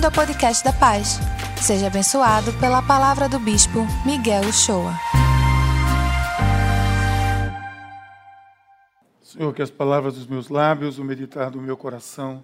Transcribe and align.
Bem-vindo 0.00 0.18
ao 0.18 0.26
podcast 0.26 0.64
da 0.64 0.72
Paz. 0.72 1.18
Seja 1.60 1.88
abençoado 1.88 2.54
pela 2.54 2.80
palavra 2.80 3.28
do 3.28 3.38
Bispo 3.38 3.80
Miguel 4.06 4.48
Uchoa. 4.48 4.94
Senhor, 9.20 9.52
que 9.52 9.60
as 9.60 9.70
palavras 9.70 10.14
dos 10.14 10.26
meus 10.26 10.48
lábios, 10.48 10.98
o 10.98 11.04
meditar 11.04 11.50
do 11.50 11.60
meu 11.60 11.76
coração 11.76 12.42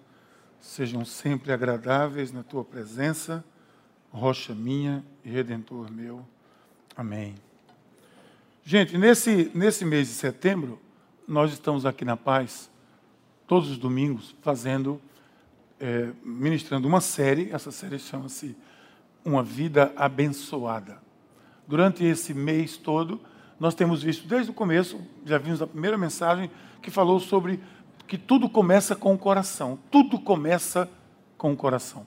sejam 0.61 1.03
sempre 1.03 1.51
agradáveis 1.51 2.31
na 2.31 2.43
tua 2.43 2.63
presença, 2.63 3.43
rocha 4.11 4.55
minha 4.55 5.03
e 5.25 5.31
redentor 5.31 5.91
meu. 5.91 6.27
Amém. 6.95 7.37
Gente, 8.63 8.99
nesse, 8.99 9.51
nesse 9.55 9.83
mês 9.83 10.09
de 10.09 10.15
setembro, 10.15 10.79
nós 11.27 11.55
estamos 11.55 11.87
aqui 11.87 12.05
na 12.05 12.19
Paz, 12.19 12.71
todos 13.47 13.71
os 13.71 13.79
domingos, 13.79 14.37
fazendo, 14.43 15.01
é, 15.81 16.11
ministrando 16.25 16.89
uma 16.89 17.01
série, 17.01 17.51
essa 17.53 17.71
série 17.71 17.99
chama-se 17.99 18.57
Uma 19.25 19.43
Vida 19.43 19.93
Abençoada. 19.97 20.99
Durante 21.67 22.05
esse 22.05 22.33
mês 22.33 22.77
todo, 22.77 23.21
nós 23.59 23.75
temos 23.75 24.03
visto 24.03 24.27
desde 24.27 24.51
o 24.51 24.55
começo, 24.55 25.01
já 25.25 25.39
vimos 25.39 25.61
a 25.61 25.67
primeira 25.67 25.99
mensagem 25.99 26.51
que 26.81 26.91
falou 26.91 27.19
sobre 27.21 27.61
que 28.07 28.17
tudo 28.17 28.49
começa 28.49 28.95
com 28.95 29.13
o 29.13 29.19
coração. 29.19 29.79
Tudo 29.91 30.19
começa 30.19 30.89
com 31.37 31.53
o 31.53 31.57
coração. 31.57 32.07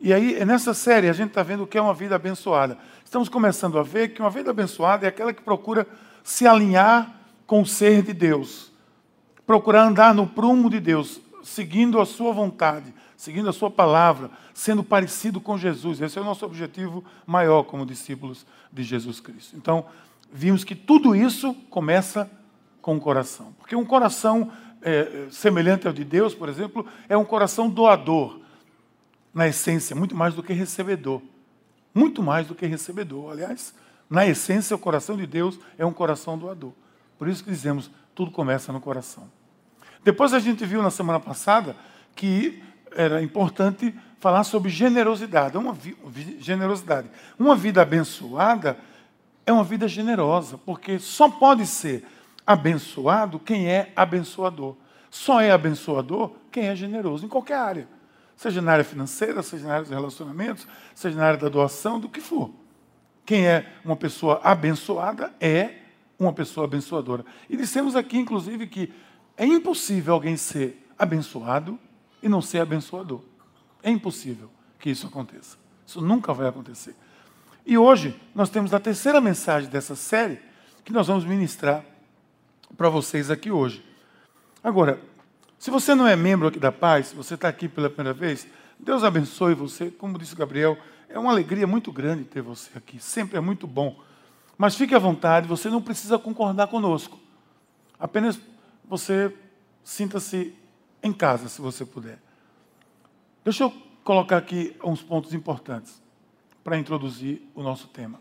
E 0.00 0.12
aí, 0.12 0.42
nessa 0.44 0.72
série, 0.72 1.08
a 1.08 1.12
gente 1.12 1.28
está 1.28 1.42
vendo 1.42 1.64
o 1.64 1.66
que 1.66 1.76
é 1.76 1.82
uma 1.82 1.94
vida 1.94 2.16
abençoada. 2.16 2.78
Estamos 3.04 3.28
começando 3.28 3.78
a 3.78 3.82
ver 3.82 4.08
que 4.08 4.20
uma 4.20 4.30
vida 4.30 4.50
abençoada 4.50 5.06
é 5.06 5.08
aquela 5.08 5.32
que 5.32 5.42
procura 5.42 5.86
se 6.22 6.46
alinhar 6.46 7.20
com 7.46 7.62
o 7.62 7.66
ser 7.66 8.02
de 8.02 8.12
Deus, 8.12 8.72
procurar 9.46 9.84
andar 9.84 10.14
no 10.14 10.26
prumo 10.26 10.70
de 10.70 10.78
Deus, 10.80 11.20
seguindo 11.42 12.00
a 12.00 12.06
sua 12.06 12.32
vontade, 12.32 12.92
seguindo 13.16 13.48
a 13.48 13.52
sua 13.52 13.70
palavra, 13.70 14.30
sendo 14.54 14.82
parecido 14.82 15.40
com 15.40 15.58
Jesus. 15.58 16.00
Esse 16.00 16.18
é 16.18 16.22
o 16.22 16.24
nosso 16.24 16.44
objetivo 16.44 17.04
maior 17.26 17.64
como 17.64 17.86
discípulos 17.86 18.46
de 18.72 18.82
Jesus 18.82 19.20
Cristo. 19.20 19.56
Então, 19.56 19.86
vimos 20.32 20.64
que 20.64 20.74
tudo 20.74 21.14
isso 21.14 21.54
começa 21.68 22.30
com 22.80 22.96
o 22.96 23.00
coração. 23.00 23.54
Porque 23.58 23.76
um 23.76 23.84
coração 23.84 24.50
é, 24.82 25.26
semelhante 25.30 25.86
ao 25.86 25.92
de 25.92 26.04
Deus, 26.04 26.34
por 26.34 26.48
exemplo, 26.48 26.86
é 27.08 27.16
um 27.16 27.24
coração 27.24 27.68
doador, 27.68 28.40
na 29.32 29.46
essência, 29.46 29.94
muito 29.94 30.16
mais 30.16 30.34
do 30.34 30.42
que 30.42 30.52
recebedor. 30.52 31.22
Muito 31.94 32.22
mais 32.22 32.46
do 32.46 32.54
que 32.54 32.66
recebedor. 32.66 33.32
Aliás, 33.32 33.74
na 34.08 34.26
essência, 34.26 34.74
o 34.74 34.78
coração 34.78 35.16
de 35.16 35.26
Deus 35.26 35.58
é 35.78 35.86
um 35.86 35.92
coração 35.92 36.36
doador. 36.36 36.72
Por 37.18 37.28
isso 37.28 37.44
que 37.44 37.50
dizemos, 37.50 37.90
tudo 38.14 38.30
começa 38.30 38.72
no 38.72 38.80
coração. 38.80 39.30
Depois 40.04 40.32
a 40.32 40.38
gente 40.38 40.64
viu 40.64 40.82
na 40.82 40.90
semana 40.90 41.20
passada 41.20 41.76
que 42.14 42.62
era 42.94 43.22
importante 43.22 43.94
falar 44.18 44.44
sobre 44.44 44.70
generosidade. 44.70 45.56
Uma 45.56 45.76
generosidade. 46.38 47.10
Uma 47.38 47.54
vida 47.54 47.82
abençoada 47.82 48.78
é 49.46 49.52
uma 49.52 49.64
vida 49.64 49.88
generosa, 49.88 50.58
porque 50.58 50.98
só 50.98 51.28
pode 51.28 51.66
ser 51.66 52.04
abençoado 52.46 53.38
quem 53.38 53.68
é 53.68 53.92
abençoador. 53.96 54.76
Só 55.10 55.40
é 55.40 55.50
abençoador 55.50 56.32
quem 56.52 56.68
é 56.68 56.76
generoso, 56.76 57.24
em 57.24 57.28
qualquer 57.28 57.56
área. 57.56 57.88
Seja 58.36 58.62
na 58.62 58.72
área 58.72 58.84
financeira, 58.84 59.42
seja 59.42 59.66
na 59.66 59.72
área 59.74 59.84
dos 59.84 59.92
relacionamentos, 59.92 60.66
seja 60.94 61.16
na 61.16 61.26
área 61.26 61.38
da 61.38 61.48
doação, 61.48 61.98
do 61.98 62.08
que 62.08 62.20
for. 62.20 62.50
Quem 63.26 63.46
é 63.46 63.66
uma 63.84 63.96
pessoa 63.96 64.40
abençoada 64.42 65.32
é 65.40 65.74
uma 66.18 66.32
pessoa 66.32 66.66
abençoadora. 66.66 67.24
E 67.48 67.56
dissemos 67.56 67.96
aqui, 67.96 68.18
inclusive, 68.18 68.66
que 68.66 68.92
é 69.40 69.46
impossível 69.46 70.12
alguém 70.12 70.36
ser 70.36 70.86
abençoado 70.98 71.78
e 72.22 72.28
não 72.28 72.42
ser 72.42 72.58
abençoador. 72.58 73.22
É 73.82 73.90
impossível 73.90 74.50
que 74.78 74.90
isso 74.90 75.06
aconteça. 75.06 75.56
Isso 75.86 75.98
nunca 76.02 76.34
vai 76.34 76.46
acontecer. 76.46 76.94
E 77.64 77.78
hoje 77.78 78.14
nós 78.34 78.50
temos 78.50 78.74
a 78.74 78.78
terceira 78.78 79.18
mensagem 79.18 79.70
dessa 79.70 79.96
série 79.96 80.38
que 80.84 80.92
nós 80.92 81.06
vamos 81.06 81.24
ministrar 81.24 81.82
para 82.76 82.90
vocês 82.90 83.30
aqui 83.30 83.50
hoje. 83.50 83.82
Agora, 84.62 85.00
se 85.58 85.70
você 85.70 85.94
não 85.94 86.06
é 86.06 86.14
membro 86.14 86.48
aqui 86.48 86.58
da 86.58 86.70
Paz, 86.70 87.06
se 87.06 87.14
você 87.14 87.32
está 87.32 87.48
aqui 87.48 87.66
pela 87.66 87.88
primeira 87.88 88.12
vez, 88.12 88.46
Deus 88.78 89.02
abençoe 89.02 89.54
você. 89.54 89.90
Como 89.90 90.18
disse 90.18 90.36
Gabriel, 90.36 90.76
é 91.08 91.18
uma 91.18 91.30
alegria 91.30 91.66
muito 91.66 91.90
grande 91.90 92.24
ter 92.24 92.42
você 92.42 92.76
aqui. 92.76 93.02
Sempre 93.02 93.38
é 93.38 93.40
muito 93.40 93.66
bom. 93.66 93.98
Mas 94.58 94.76
fique 94.76 94.94
à 94.94 94.98
vontade, 94.98 95.48
você 95.48 95.70
não 95.70 95.80
precisa 95.80 96.18
concordar 96.18 96.66
conosco. 96.66 97.18
Apenas 97.98 98.38
você 98.90 99.34
sinta-se 99.82 100.54
em 101.02 101.14
casa, 101.14 101.48
se 101.48 101.62
você 101.62 101.86
puder. 101.86 102.18
Deixa 103.42 103.64
eu 103.64 103.72
colocar 104.04 104.36
aqui 104.36 104.76
uns 104.84 105.00
pontos 105.02 105.32
importantes 105.32 106.02
para 106.62 106.76
introduzir 106.76 107.40
o 107.54 107.62
nosso 107.62 107.88
tema. 107.88 108.20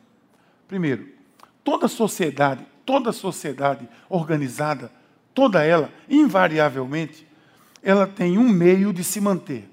Primeiro, 0.68 1.10
toda 1.64 1.90
sociedade 1.90 2.66
toda 2.90 3.12
sociedade 3.12 3.88
organizada, 4.10 4.92
toda 5.32 5.64
ela, 5.64 5.92
invariavelmente, 6.10 7.24
ela 7.84 8.08
tem 8.08 8.36
um 8.40 8.50
meio 8.50 8.92
de 8.92 9.04
se 9.04 9.22
manter. 9.22 9.70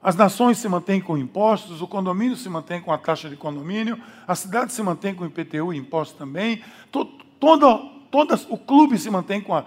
As 0.00 0.14
nações 0.14 0.58
se 0.58 0.68
mantêm 0.68 1.00
com 1.00 1.18
impostos, 1.18 1.82
o 1.82 1.88
condomínio 1.88 2.36
se 2.36 2.48
mantém 2.48 2.80
com 2.80 2.92
a 2.92 2.96
taxa 2.96 3.28
de 3.28 3.34
condomínio, 3.34 4.00
a 4.24 4.36
cidade 4.36 4.72
se 4.72 4.80
mantém 4.84 5.16
com 5.16 5.26
IPTU 5.26 5.74
e 5.74 5.78
impostos 5.78 6.16
também, 6.16 6.62
todo, 6.92 7.10
todo, 7.40 7.78
todas, 8.08 8.46
o 8.48 8.56
clube 8.56 8.96
se 8.98 9.10
mantém 9.10 9.40
com 9.40 9.56
a, 9.56 9.64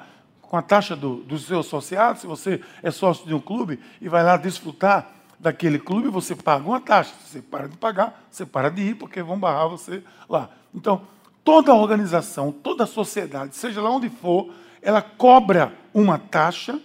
com 0.51 0.57
a 0.57 0.61
taxa 0.61 0.97
do, 0.97 1.23
dos 1.23 1.45
seus 1.45 1.65
associados. 1.65 2.19
Se 2.19 2.27
você 2.27 2.59
é 2.83 2.91
sócio 2.91 3.25
de 3.25 3.33
um 3.33 3.39
clube 3.39 3.79
e 4.01 4.09
vai 4.09 4.21
lá 4.21 4.35
desfrutar 4.35 5.09
daquele 5.39 5.79
clube, 5.79 6.09
você 6.09 6.35
paga 6.35 6.67
uma 6.67 6.81
taxa. 6.81 7.13
Se 7.23 7.31
você 7.31 7.41
para 7.41 7.69
de 7.69 7.77
pagar, 7.77 8.21
você 8.29 8.45
para 8.45 8.69
de 8.69 8.81
ir, 8.81 8.95
porque 8.95 9.23
vão 9.23 9.39
barrar 9.39 9.69
você 9.69 10.03
lá. 10.27 10.49
Então, 10.75 11.03
toda 11.41 11.73
organização, 11.73 12.51
toda 12.51 12.85
sociedade, 12.85 13.55
seja 13.55 13.81
lá 13.81 13.91
onde 13.91 14.09
for, 14.09 14.53
ela 14.81 15.01
cobra 15.01 15.73
uma 15.93 16.19
taxa 16.19 16.77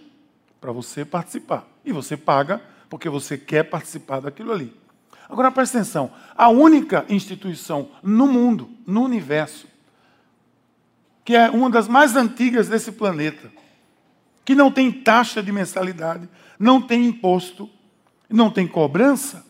para 0.61 0.71
você 0.71 1.03
participar. 1.03 1.67
E 1.83 1.91
você 1.91 2.15
paga 2.15 2.61
porque 2.89 3.09
você 3.09 3.37
quer 3.37 3.63
participar 3.63 4.21
daquilo 4.21 4.53
ali. 4.53 4.73
Agora 5.27 5.51
presta 5.51 5.79
atenção: 5.79 6.09
a 6.37 6.47
única 6.47 7.05
instituição 7.09 7.89
no 8.01 8.27
mundo, 8.27 8.69
no 8.85 9.03
universo, 9.03 9.67
que 11.27 11.35
é 11.35 11.49
uma 11.49 11.69
das 11.69 11.89
mais 11.89 12.15
antigas 12.15 12.69
desse 12.69 12.89
planeta, 12.89 13.51
que 14.45 14.55
não 14.55 14.71
tem 14.71 14.89
taxa 14.89 15.43
de 15.43 15.51
mensalidade, 15.51 16.29
não 16.57 16.81
tem 16.81 17.05
imposto, 17.05 17.69
não 18.29 18.49
tem 18.49 18.65
cobrança, 18.65 19.45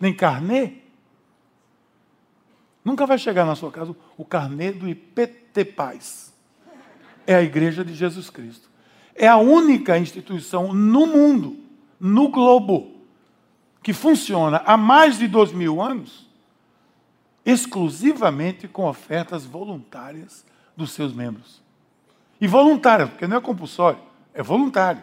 nem 0.00 0.14
carnê, 0.14 0.74
Nunca 2.84 3.04
vai 3.04 3.18
chegar 3.18 3.44
na 3.44 3.56
sua 3.56 3.72
casa 3.72 3.96
o 4.16 4.24
carnê 4.24 4.70
do 4.70 4.88
IPT 4.88 5.64
Paz. 5.64 6.32
É 7.26 7.34
a 7.34 7.42
Igreja 7.42 7.84
de 7.84 7.92
Jesus 7.92 8.30
Cristo. 8.30 8.70
É 9.12 9.26
a 9.26 9.38
única 9.38 9.98
instituição 9.98 10.72
no 10.72 11.04
mundo, 11.04 11.56
no 11.98 12.28
globo, 12.28 12.92
que 13.82 13.92
funciona 13.92 14.62
há 14.64 14.76
mais 14.76 15.18
de 15.18 15.26
dois 15.26 15.50
mil 15.50 15.82
anos, 15.82 16.30
exclusivamente 17.44 18.68
com 18.68 18.86
ofertas 18.86 19.44
voluntárias 19.44 20.44
dos 20.76 20.92
seus 20.92 21.12
membros. 21.12 21.62
E 22.40 22.46
voluntárias, 22.46 23.08
porque 23.08 23.26
não 23.26 23.38
é 23.38 23.40
compulsório, 23.40 24.00
é 24.34 24.42
voluntário. 24.42 25.02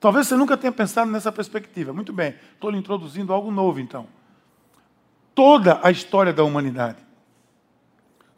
Talvez 0.00 0.26
você 0.26 0.36
nunca 0.36 0.56
tenha 0.56 0.72
pensado 0.72 1.10
nessa 1.10 1.30
perspectiva. 1.30 1.92
Muito 1.92 2.12
bem, 2.12 2.34
estou 2.52 2.70
lhe 2.70 2.78
introduzindo 2.78 3.32
algo 3.32 3.50
novo 3.50 3.80
então. 3.80 4.06
Toda 5.34 5.80
a 5.82 5.90
história 5.90 6.32
da 6.32 6.44
humanidade 6.44 6.98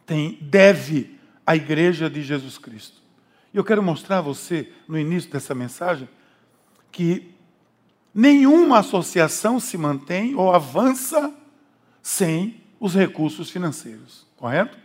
tem, 0.05 0.37
deve 0.41 1.19
à 1.45 1.55
igreja 1.55 2.09
de 2.09 2.23
Jesus 2.23 2.57
Cristo. 2.57 3.01
E 3.53 3.57
eu 3.57 3.63
quero 3.63 3.83
mostrar 3.83 4.19
a 4.19 4.21
você, 4.21 4.71
no 4.87 4.97
início 4.97 5.29
dessa 5.29 5.53
mensagem, 5.53 6.07
que 6.91 7.33
nenhuma 8.13 8.79
associação 8.79 9.59
se 9.59 9.77
mantém 9.77 10.35
ou 10.35 10.53
avança 10.53 11.33
sem 12.01 12.61
os 12.79 12.95
recursos 12.95 13.49
financeiros, 13.49 14.25
correto? 14.37 14.77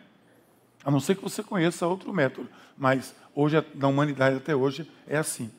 A 0.85 0.91
não 0.91 1.01
ser 1.01 1.17
que 1.17 1.23
você 1.23 1.43
conheça 1.43 1.87
outro 1.87 2.13
método, 2.13 2.49
mas 2.77 3.15
hoje, 3.35 3.65
na 3.75 3.89
humanidade 3.89 4.37
até 4.37 4.55
hoje, 4.55 4.91
é 5.07 5.17
assim. 5.17 5.51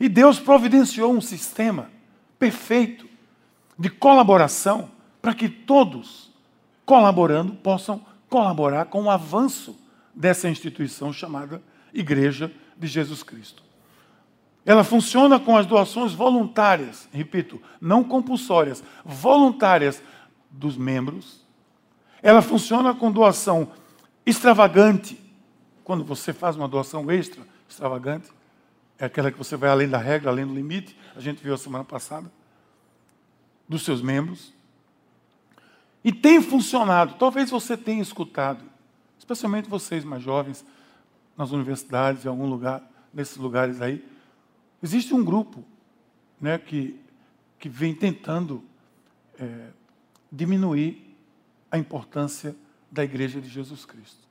E 0.00 0.08
Deus 0.08 0.40
providenciou 0.40 1.12
um 1.12 1.20
sistema 1.20 1.90
perfeito 2.38 3.06
de 3.78 3.90
colaboração 3.90 4.90
para 5.20 5.34
que 5.34 5.48
todos, 5.48 6.32
colaborando, 6.84 7.54
possam 7.54 8.04
colaborar 8.28 8.86
com 8.86 9.04
o 9.04 9.10
avanço 9.10 9.78
dessa 10.14 10.48
instituição 10.48 11.12
chamada 11.12 11.62
Igreja 11.92 12.50
de 12.76 12.86
Jesus 12.86 13.22
Cristo. 13.22 13.62
Ela 14.64 14.84
funciona 14.84 15.38
com 15.40 15.56
as 15.56 15.66
doações 15.66 16.12
voluntárias, 16.12 17.08
repito, 17.12 17.60
não 17.80 18.04
compulsórias, 18.04 18.82
voluntárias 19.04 20.02
dos 20.50 20.76
membros. 20.76 21.40
Ela 22.22 22.40
funciona 22.40 22.94
com 22.94 23.10
doação 23.10 23.68
extravagante. 24.24 25.18
Quando 25.84 26.04
você 26.04 26.32
faz 26.32 26.56
uma 26.56 26.68
doação 26.68 27.10
extra, 27.10 27.42
extravagante, 27.68 28.30
é 28.98 29.06
aquela 29.06 29.32
que 29.32 29.38
você 29.38 29.56
vai 29.56 29.70
além 29.70 29.88
da 29.88 29.98
regra, 29.98 30.30
além 30.30 30.46
do 30.46 30.54
limite, 30.54 30.96
a 31.16 31.20
gente 31.20 31.42
viu 31.42 31.54
a 31.54 31.58
semana 31.58 31.84
passada. 31.84 32.30
dos 33.68 33.84
seus 33.84 34.02
membros. 34.02 34.52
E 36.04 36.12
tem 36.12 36.42
funcionado. 36.42 37.14
Talvez 37.14 37.50
você 37.50 37.76
tenha 37.76 38.02
escutado, 38.02 38.62
especialmente 39.18 39.68
vocês 39.68 40.04
mais 40.04 40.22
jovens, 40.22 40.64
nas 41.36 41.52
universidades, 41.52 42.24
em 42.24 42.28
algum 42.28 42.46
lugar, 42.46 42.82
nesses 43.14 43.36
lugares 43.36 43.80
aí. 43.80 44.04
Existe 44.82 45.14
um 45.14 45.24
grupo 45.24 45.64
né, 46.40 46.58
que, 46.58 47.00
que 47.58 47.68
vem 47.68 47.94
tentando 47.94 48.62
é, 49.38 49.68
diminuir 50.30 51.16
a 51.70 51.78
importância 51.78 52.54
da 52.92 53.02
igreja 53.02 53.40
de 53.40 53.48
Jesus 53.48 53.86
Cristo. 53.86 54.28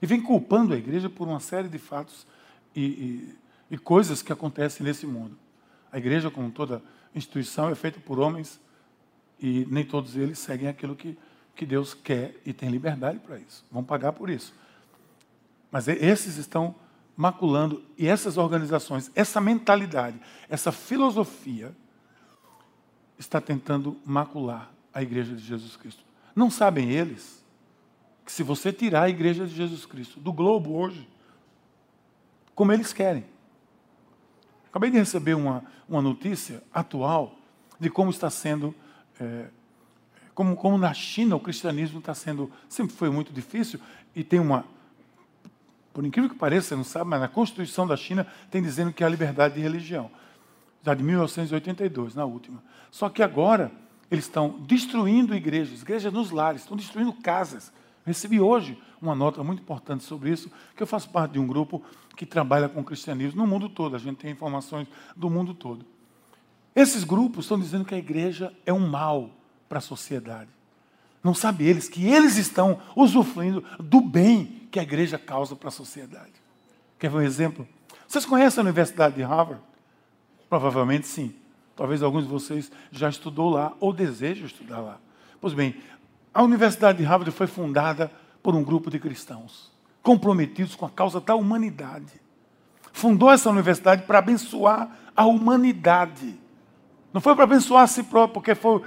E 0.00 0.06
vem 0.06 0.20
culpando 0.20 0.72
a 0.72 0.76
igreja 0.78 1.10
por 1.10 1.28
uma 1.28 1.38
série 1.38 1.68
de 1.68 1.78
fatos 1.78 2.26
e, 2.74 2.82
e, 2.82 3.38
e 3.72 3.78
coisas 3.78 4.22
que 4.22 4.32
acontecem 4.32 4.84
nesse 4.84 5.06
mundo. 5.06 5.38
A 5.92 5.98
igreja, 5.98 6.30
como 6.30 6.50
toda 6.50 6.82
instituição, 7.14 7.68
é 7.68 7.74
feita 7.74 8.00
por 8.00 8.18
homens 8.18 8.58
e 9.38 9.66
nem 9.70 9.84
todos 9.84 10.16
eles 10.16 10.38
seguem 10.38 10.68
aquilo 10.68 10.96
que, 10.96 11.18
que 11.54 11.66
Deus 11.66 11.92
quer 11.92 12.40
e 12.46 12.54
tem 12.54 12.70
liberdade 12.70 13.18
para 13.18 13.38
isso. 13.38 13.64
Vão 13.70 13.84
pagar 13.84 14.12
por 14.12 14.30
isso. 14.30 14.54
Mas 15.70 15.86
esses 15.86 16.38
estão 16.38 16.74
maculando, 17.16 17.84
e 17.98 18.08
essas 18.08 18.38
organizações, 18.38 19.10
essa 19.14 19.42
mentalidade, 19.42 20.18
essa 20.48 20.72
filosofia, 20.72 21.76
está 23.18 23.42
tentando 23.42 24.00
macular 24.06 24.72
a 24.92 25.02
igreja 25.02 25.36
de 25.36 25.42
Jesus 25.42 25.76
Cristo. 25.76 26.02
Não 26.34 26.50
sabem 26.50 26.90
eles 26.90 27.39
que 28.30 28.36
se 28.36 28.42
você 28.44 28.72
tirar 28.72 29.02
a 29.02 29.08
igreja 29.08 29.44
de 29.44 29.52
Jesus 29.52 29.84
Cristo 29.84 30.20
do 30.20 30.32
globo 30.32 30.76
hoje, 30.76 31.06
como 32.54 32.72
eles 32.72 32.92
querem. 32.92 33.24
Acabei 34.68 34.88
de 34.88 34.98
receber 34.98 35.34
uma, 35.34 35.64
uma 35.88 36.00
notícia 36.00 36.62
atual 36.72 37.34
de 37.78 37.90
como 37.90 38.10
está 38.10 38.30
sendo, 38.30 38.72
é, 39.18 39.46
como, 40.32 40.54
como 40.54 40.78
na 40.78 40.94
China 40.94 41.34
o 41.34 41.40
cristianismo 41.40 41.98
está 41.98 42.14
sendo, 42.14 42.48
sempre 42.68 42.94
foi 42.94 43.10
muito 43.10 43.32
difícil, 43.32 43.80
e 44.14 44.22
tem 44.22 44.38
uma, 44.38 44.64
por 45.92 46.06
incrível 46.06 46.30
que 46.30 46.36
pareça, 46.36 46.68
você 46.68 46.76
não 46.76 46.84
sabe, 46.84 47.10
mas 47.10 47.20
na 47.20 47.28
Constituição 47.28 47.84
da 47.84 47.96
China 47.96 48.24
tem 48.48 48.62
dizendo 48.62 48.92
que 48.92 49.02
há 49.02 49.08
liberdade 49.08 49.54
de 49.54 49.60
religião. 49.60 50.08
Já 50.84 50.94
de 50.94 51.02
1982, 51.02 52.14
na 52.14 52.24
última. 52.24 52.62
Só 52.92 53.08
que 53.08 53.24
agora 53.24 53.72
eles 54.08 54.26
estão 54.26 54.60
destruindo 54.60 55.34
igrejas, 55.34 55.82
igrejas 55.82 56.12
nos 56.12 56.30
lares, 56.30 56.62
estão 56.62 56.76
destruindo 56.76 57.12
casas. 57.12 57.72
Recebi 58.04 58.40
hoje 58.40 58.80
uma 59.00 59.14
nota 59.14 59.42
muito 59.42 59.62
importante 59.62 60.04
sobre 60.04 60.30
isso, 60.30 60.50
que 60.76 60.82
eu 60.82 60.86
faço 60.86 61.08
parte 61.10 61.32
de 61.32 61.38
um 61.38 61.46
grupo 61.46 61.82
que 62.16 62.26
trabalha 62.26 62.68
com 62.68 62.84
cristianismo 62.84 63.40
no 63.40 63.46
mundo 63.46 63.68
todo. 63.68 63.96
A 63.96 63.98
gente 63.98 64.18
tem 64.18 64.30
informações 64.30 64.86
do 65.16 65.30
mundo 65.30 65.54
todo. 65.54 65.84
Esses 66.74 67.04
grupos 67.04 67.44
estão 67.44 67.58
dizendo 67.58 67.84
que 67.84 67.94
a 67.94 67.98
igreja 67.98 68.52
é 68.64 68.72
um 68.72 68.86
mal 68.86 69.30
para 69.68 69.78
a 69.78 69.82
sociedade. 69.82 70.50
Não 71.22 71.34
sabe 71.34 71.66
eles 71.66 71.88
que 71.88 72.06
eles 72.06 72.36
estão 72.36 72.80
usufruindo 72.96 73.64
do 73.78 74.00
bem 74.00 74.68
que 74.70 74.78
a 74.78 74.82
igreja 74.82 75.18
causa 75.18 75.54
para 75.54 75.68
a 75.68 75.72
sociedade. 75.72 76.32
Quer 76.98 77.10
ver 77.10 77.18
um 77.18 77.22
exemplo? 77.22 77.66
Vocês 78.06 78.24
conhecem 78.24 78.60
a 78.60 78.64
Universidade 78.64 79.16
de 79.16 79.22
Harvard? 79.22 79.62
Provavelmente 80.48 81.06
sim. 81.06 81.34
Talvez 81.76 82.02
alguns 82.02 82.24
de 82.24 82.30
vocês 82.30 82.70
já 82.90 83.08
estudou 83.08 83.50
lá 83.50 83.72
ou 83.80 83.92
desejam 83.92 84.46
estudar 84.46 84.80
lá. 84.80 85.00
Pois 85.40 85.54
bem, 85.54 85.76
a 86.32 86.42
Universidade 86.42 86.98
de 86.98 87.04
Harvard 87.04 87.30
foi 87.32 87.46
fundada 87.46 88.10
por 88.42 88.54
um 88.54 88.62
grupo 88.62 88.90
de 88.90 88.98
cristãos 88.98 89.70
comprometidos 90.02 90.74
com 90.74 90.86
a 90.86 90.90
causa 90.90 91.20
da 91.20 91.34
humanidade. 91.34 92.20
Fundou 92.92 93.30
essa 93.30 93.50
universidade 93.50 94.02
para 94.02 94.18
abençoar 94.18 94.90
a 95.14 95.26
humanidade. 95.26 96.40
Não 97.12 97.20
foi 97.20 97.34
para 97.34 97.44
abençoar 97.44 97.84
a 97.84 97.86
si 97.86 98.02
próprio, 98.02 98.34
porque 98.34 98.54
foi, 98.54 98.82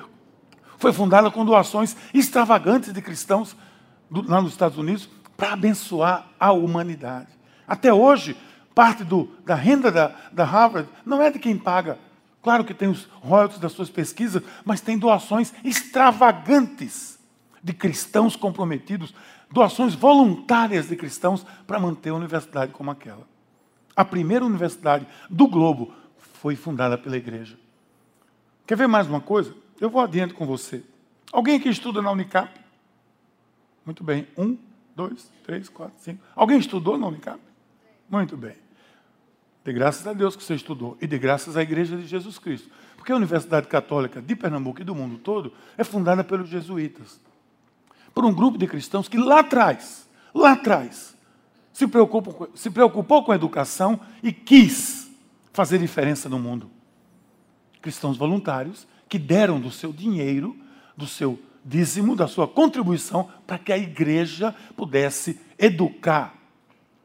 foi 0.78 0.92
fundada 0.92 1.30
com 1.30 1.46
doações 1.46 1.96
extravagantes 2.14 2.92
de 2.92 3.02
cristãos 3.02 3.56
do, 4.10 4.28
lá 4.28 4.42
nos 4.42 4.52
Estados 4.52 4.78
Unidos 4.78 5.10
para 5.38 5.54
abençoar 5.54 6.28
a 6.40 6.52
humanidade. 6.52 7.30
Até 7.68 7.94
hoje, 7.94 8.36
parte 8.74 9.04
do, 9.04 9.30
da 9.46 9.56
renda 9.56 9.92
da, 9.92 10.16
da 10.32 10.44
Harvard 10.44 10.90
não 11.06 11.22
é 11.22 11.30
de 11.30 11.40
quem 11.40 11.58
paga. 11.58 12.00
Claro 12.42 12.66
que 12.66 12.74
tem 12.74 12.90
os 12.90 13.08
royalties 13.22 13.60
das 13.60 13.72
suas 13.72 13.90
pesquisas, 13.90 14.44
mas 14.66 14.82
tem 14.82 14.98
doações 14.98 15.54
extravagantes 15.64 17.13
de 17.64 17.74
cristãos 17.74 18.36
comprometidos, 18.36 19.14
doações 19.50 19.96
voluntárias 19.96 20.90
de 20.90 20.96
cristãos 20.96 21.46
para 21.66 21.80
manter 21.80 22.10
a 22.10 22.16
universidade 22.16 22.74
como 22.74 22.92
aquela. 22.92 23.26
A 23.96 24.04
primeira 24.04 24.44
universidade 24.44 25.08
do 25.30 25.48
globo 25.48 25.94
foi 26.18 26.56
fundada 26.56 26.98
pela 26.98 27.16
igreja. 27.16 27.58
Quer 28.68 28.76
ver 28.76 28.88
mais 28.88 29.08
uma 29.08 29.22
coisa? 29.22 29.56
Eu 29.80 29.90
vou 29.90 30.02
adiante 30.02 30.34
com 30.34 30.46
você. 30.46 30.84
Alguém 31.32 31.56
aqui 31.56 31.70
estuda 31.70 32.02
na 32.02 32.12
Unicap? 32.12 32.52
Muito 33.86 34.04
bem. 34.04 34.28
Um, 34.38 34.58
dois, 34.96 35.32
três, 35.44 35.70
quatro, 35.70 35.96
cinco. 36.00 36.22
Alguém 36.36 36.58
estudou 36.58 36.98
na 36.98 37.08
Unicap? 37.08 37.40
Muito 38.10 38.36
bem. 38.36 38.56
De 39.64 39.72
graças 39.72 40.06
a 40.06 40.14
Deus 40.14 40.36
que 40.36 40.44
você 40.44 40.56
estudou 40.56 40.98
e 41.02 41.08
de 41.08 41.18
graças 41.18 41.56
à 41.56 41.62
Igreja 41.62 41.96
de 41.96 42.06
Jesus 42.06 42.38
Cristo. 42.38 42.70
Porque 42.98 43.12
a 43.12 43.16
Universidade 43.16 43.68
Católica 43.68 44.22
de 44.22 44.36
Pernambuco 44.36 44.82
e 44.82 44.84
do 44.84 44.94
mundo 44.94 45.18
todo 45.18 45.54
é 45.78 45.84
fundada 45.84 46.24
pelos 46.24 46.50
jesuítas. 46.50 47.20
Por 48.14 48.26
um 48.26 48.34
grupo 48.34 48.58
de 48.58 48.68
cristãos 48.68 49.08
que 49.08 49.18
lá 49.18 49.40
atrás, 49.40 50.08
lá 50.34 50.54
atrás, 50.54 51.16
se 51.72 51.88
preocupou, 51.88 52.50
se 52.54 52.70
preocupou 52.70 53.24
com 53.24 53.32
a 53.32 53.36
educação 53.36 54.00
e 54.22 54.32
quis 54.32 55.10
fazer 55.52 55.80
diferença 55.80 56.30
no 56.30 56.40
mundo. 56.40 56.70
Cristãos 57.82 58.18
voluntários 58.18 58.88
que 59.10 59.18
deram 59.18 59.60
do 59.60 59.72
seu 59.72 59.92
dinheiro, 59.92 60.56
do 60.96 61.08
seu 61.08 61.40
dízimo, 61.66 62.16
da 62.16 62.28
sua 62.28 62.48
contribuição, 62.48 63.30
para 63.48 63.58
que 63.58 63.72
a 63.72 63.78
igreja 63.78 64.56
pudesse 64.76 65.40
educar 65.58 66.43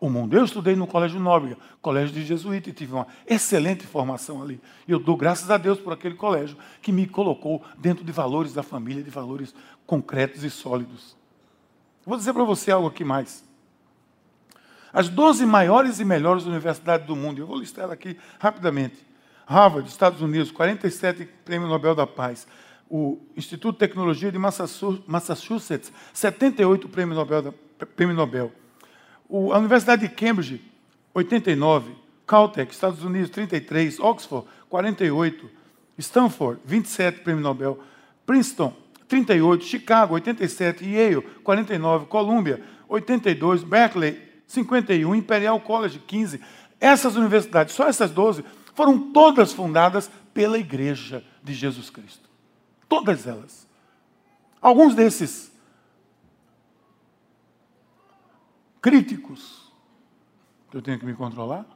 o 0.01 0.09
mundo. 0.09 0.37
Eu 0.37 0.45
estudei 0.45 0.77
no 0.77 0.87
Colégio 0.87 1.19
Nóbrega, 1.19 1.57
colégio 1.83 2.15
de 2.15 2.25
jesuíta, 2.25 2.71
e 2.71 2.73
tive 2.73 2.93
uma 2.93 3.07
excelente 3.27 3.87
formação 3.87 4.43
ali. 4.43 4.61
Eu 4.87 4.99
dou 4.99 5.17
graças 5.17 5.51
a 5.51 5.57
Deus 5.57 5.79
por 5.79 5.93
aquele 5.93 6.15
colégio 6.15 6.57
que 6.81 6.93
me 6.93 7.07
colocou 7.07 7.63
dentro 7.79 8.05
de 8.05 8.13
valores 8.13 8.53
da 8.53 8.63
família, 8.63 9.03
de 9.03 9.11
valores 9.11 9.55
concretos 9.87 10.45
e 10.45 10.51
sólidos. 10.51 11.17
Vou 12.05 12.17
dizer 12.17 12.33
para 12.33 12.45
você 12.45 12.71
algo 12.71 12.89
aqui 12.89 13.05
mais. 13.05 13.45
As 14.93 15.09
12 15.09 15.45
maiores 15.45 16.01
e 16.01 16.05
melhores 16.05 16.45
universidades 16.45 17.07
do 17.07 17.15
mundo, 17.15 17.41
eu 17.41 17.47
vou 17.47 17.59
listar 17.59 17.91
aqui 17.91 18.17
rapidamente. 18.39 19.07
Harvard, 19.47 19.89
Estados 19.89 20.21
Unidos, 20.21 20.51
47 20.51 21.27
Prêmio 21.45 21.69
Nobel 21.69 21.95
da 21.95 22.07
Paz 22.07 22.47
o 22.91 23.19
Instituto 23.37 23.75
de 23.75 23.81
Tecnologia 23.81 24.33
de 24.33 24.39
Massachusetts, 24.39 25.93
78 26.13 26.89
prêmio 26.89 27.15
Nobel. 27.15 27.55
Prêmio 27.95 28.15
Nobel. 28.15 28.53
O, 29.29 29.53
a 29.53 29.59
Universidade 29.59 30.09
de 30.09 30.15
Cambridge, 30.15 30.61
89. 31.13 31.93
Caltech, 32.27 32.73
Estados 32.73 33.03
Unidos, 33.03 33.31
33. 33.31 33.99
Oxford, 34.01 34.47
48. 34.69 35.51
Stanford, 35.99 36.61
27 36.65 37.21
prêmio 37.21 37.43
Nobel. 37.43 37.79
Princeton, 38.25 38.75
38. 39.09 39.65
Chicago, 39.65 40.15
87. 40.15 40.85
Yale, 40.85 41.23
49. 41.43 42.07
Columbia, 42.07 42.63
82. 42.89 43.65
Berkeley, 43.65 44.21
51. 44.47 45.15
Imperial 45.15 45.61
College, 45.61 45.99
15. 46.07 46.41
Essas 46.81 47.17
universidades, 47.17 47.75
só 47.75 47.89
essas 47.89 48.11
12, 48.11 48.45
foram 48.75 49.11
todas 49.13 49.53
fundadas 49.53 50.11
pela 50.33 50.57
Igreja 50.57 51.25
de 51.43 51.53
Jesus 51.53 51.91
Cristo. 51.91 52.29
Todas 52.89 53.27
elas. 53.27 53.67
Alguns 54.63 54.95
desses 54.95 55.51
críticos, 58.89 59.71
eu 60.73 60.81
tenho 60.81 60.99
que 60.99 61.05
me 61.05 61.13
controlar. 61.13 61.67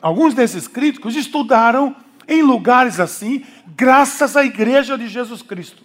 Alguns 0.00 0.32
desses 0.32 0.66
críticos 0.66 1.14
estudaram 1.16 1.94
em 2.26 2.42
lugares 2.42 2.98
assim, 2.98 3.44
graças 3.76 4.38
à 4.38 4.44
igreja 4.44 4.96
de 4.96 5.06
Jesus 5.06 5.42
Cristo. 5.42 5.82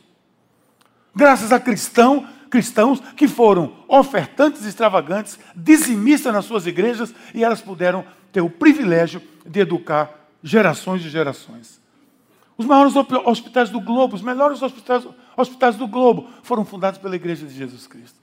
Graças 1.13 1.51
a 1.51 1.59
cristão, 1.59 2.25
cristãos 2.49 3.01
que 3.17 3.27
foram 3.27 3.83
ofertantes 3.85 4.63
extravagantes, 4.63 5.37
dizimistas 5.53 6.33
nas 6.33 6.45
suas 6.45 6.65
igrejas, 6.65 7.13
e 7.33 7.43
elas 7.43 7.59
puderam 7.59 8.05
ter 8.31 8.39
o 8.39 8.49
privilégio 8.49 9.21
de 9.45 9.59
educar 9.59 10.09
gerações 10.41 11.03
e 11.03 11.09
gerações. 11.09 11.81
Os 12.57 12.65
maiores 12.65 12.93
hospitais 13.25 13.69
do 13.69 13.81
globo, 13.81 14.15
os 14.15 14.21
melhores 14.21 14.61
hospitais, 14.61 15.05
hospitais 15.35 15.75
do 15.75 15.85
globo 15.85 16.29
foram 16.43 16.63
fundados 16.63 16.97
pela 16.97 17.15
Igreja 17.17 17.45
de 17.45 17.53
Jesus 17.53 17.87
Cristo. 17.87 18.22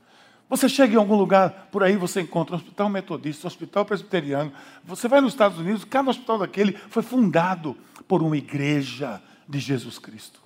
Você 0.50 0.68
chega 0.68 0.94
em 0.94 0.96
algum 0.96 1.14
lugar, 1.14 1.68
por 1.70 1.84
aí 1.84 1.96
você 1.96 2.22
encontra 2.22 2.56
um 2.56 2.58
hospital 2.58 2.88
metodista, 2.88 3.46
um 3.46 3.48
hospital 3.48 3.84
presbiteriano. 3.84 4.52
Você 4.82 5.06
vai 5.06 5.20
nos 5.20 5.32
Estados 5.32 5.60
Unidos, 5.60 5.84
cada 5.84 6.10
hospital 6.10 6.38
daquele 6.38 6.72
foi 6.72 7.04
fundado 7.04 7.76
por 8.08 8.20
uma 8.20 8.36
igreja 8.36 9.22
de 9.48 9.60
Jesus 9.60 9.96
Cristo. 9.96 10.40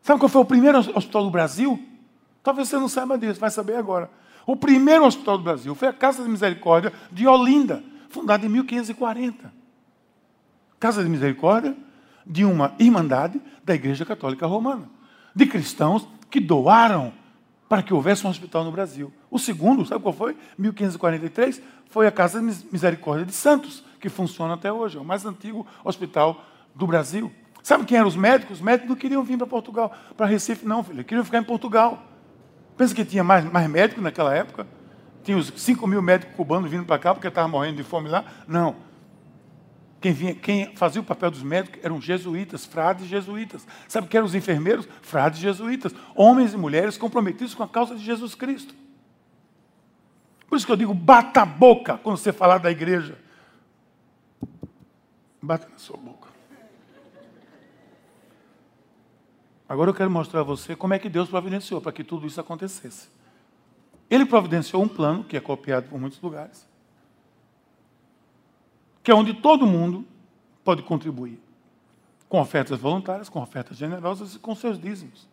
Sabe 0.00 0.18
qual 0.18 0.30
foi 0.30 0.40
o 0.40 0.46
primeiro 0.46 0.78
hospital 0.78 1.24
do 1.24 1.30
Brasil? 1.30 1.78
Talvez 2.42 2.68
você 2.68 2.78
não 2.78 2.88
saiba 2.88 3.18
disso, 3.18 3.38
vai 3.38 3.50
saber 3.50 3.76
agora. 3.76 4.10
O 4.46 4.56
primeiro 4.56 5.04
hospital 5.04 5.36
do 5.36 5.44
Brasil 5.44 5.74
foi 5.74 5.88
a 5.88 5.92
Casa 5.92 6.22
de 6.22 6.30
Misericórdia 6.30 6.90
de 7.12 7.26
Olinda, 7.26 7.84
fundada 8.08 8.46
em 8.46 8.48
1540. 8.48 9.52
Casa 10.80 11.04
de 11.04 11.10
Misericórdia 11.10 11.76
de 12.24 12.46
uma 12.46 12.74
irmandade 12.78 13.38
da 13.62 13.74
Igreja 13.74 14.06
Católica 14.06 14.46
Romana, 14.46 14.88
de 15.34 15.44
cristãos 15.44 16.08
que 16.30 16.40
doaram 16.40 17.12
para 17.68 17.82
que 17.82 17.92
houvesse 17.92 18.26
um 18.26 18.30
hospital 18.30 18.64
no 18.64 18.72
Brasil. 18.72 19.12
O 19.30 19.38
segundo, 19.38 19.84
sabe 19.84 20.02
qual 20.02 20.12
foi? 20.12 20.36
1543, 20.56 21.60
foi 21.90 22.06
a 22.06 22.12
Casa 22.12 22.40
Misericórdia 22.40 23.26
de 23.26 23.32
Santos, 23.32 23.84
que 24.00 24.08
funciona 24.08 24.54
até 24.54 24.72
hoje, 24.72 24.96
é 24.98 25.00
o 25.00 25.04
mais 25.04 25.24
antigo 25.24 25.66
hospital 25.84 26.44
do 26.74 26.86
Brasil. 26.86 27.32
Sabe 27.62 27.84
quem 27.84 27.98
eram 27.98 28.06
os 28.06 28.14
médicos? 28.14 28.58
Os 28.58 28.62
médicos 28.62 28.88
não 28.88 28.96
queriam 28.96 29.24
vir 29.24 29.36
para 29.36 29.46
Portugal, 29.46 29.92
para 30.16 30.26
Recife, 30.26 30.64
não, 30.64 30.84
filho. 30.84 31.04
Queriam 31.04 31.24
ficar 31.24 31.38
em 31.38 31.44
Portugal. 31.44 32.00
Pensa 32.76 32.94
que 32.94 33.04
tinha 33.04 33.24
mais, 33.24 33.44
mais 33.44 33.68
médicos 33.68 34.02
naquela 34.02 34.34
época? 34.34 34.66
Tinha 35.24 35.36
os 35.36 35.52
5 35.56 35.84
mil 35.86 36.00
médicos 36.00 36.36
cubanos 36.36 36.70
vindo 36.70 36.84
para 36.84 36.98
cá 36.98 37.12
porque 37.12 37.26
estavam 37.26 37.50
morrendo 37.50 37.78
de 37.78 37.82
fome 37.82 38.08
lá? 38.08 38.24
Não. 38.46 38.76
Quem, 40.00 40.12
vinha, 40.12 40.34
quem 40.34 40.76
fazia 40.76 41.00
o 41.00 41.04
papel 41.04 41.30
dos 41.30 41.42
médicos 41.42 41.80
eram 41.82 42.00
jesuítas, 42.00 42.66
frades 42.66 43.06
jesuítas. 43.06 43.66
Sabe 43.88 44.08
quem 44.08 44.18
eram 44.18 44.26
os 44.26 44.34
enfermeiros? 44.34 44.86
Frades 45.00 45.38
jesuítas. 45.38 45.94
Homens 46.14 46.52
e 46.52 46.56
mulheres 46.56 46.98
comprometidos 46.98 47.54
com 47.54 47.62
a 47.62 47.68
causa 47.68 47.94
de 47.94 48.04
Jesus 48.04 48.34
Cristo. 48.34 48.74
Por 50.48 50.56
isso 50.56 50.66
que 50.66 50.72
eu 50.72 50.76
digo, 50.76 50.94
bata 50.94 51.42
a 51.42 51.46
boca 51.46 51.98
quando 51.98 52.18
você 52.18 52.32
falar 52.32 52.58
da 52.58 52.70
igreja. 52.70 53.18
Bata 55.40 55.68
na 55.68 55.78
sua 55.78 55.96
boca. 55.96 56.28
Agora 59.68 59.90
eu 59.90 59.94
quero 59.94 60.10
mostrar 60.10 60.40
a 60.40 60.44
você 60.44 60.76
como 60.76 60.94
é 60.94 60.98
que 60.98 61.08
Deus 61.08 61.28
providenciou 61.28 61.80
para 61.80 61.90
que 61.90 62.04
tudo 62.04 62.26
isso 62.26 62.40
acontecesse. 62.40 63.08
Ele 64.08 64.24
providenciou 64.24 64.82
um 64.82 64.88
plano 64.88 65.24
que 65.24 65.36
é 65.36 65.40
copiado 65.40 65.88
por 65.88 65.98
muitos 65.98 66.20
lugares 66.20 66.66
que 69.06 69.12
é 69.12 69.14
onde 69.14 69.34
todo 69.34 69.64
mundo 69.68 70.04
pode 70.64 70.82
contribuir. 70.82 71.40
Com 72.28 72.40
ofertas 72.40 72.80
voluntárias, 72.80 73.28
com 73.28 73.40
ofertas 73.40 73.76
generosas 73.76 74.34
e 74.34 74.38
com 74.40 74.52
seus 74.52 74.80
dízimos. 74.80 75.28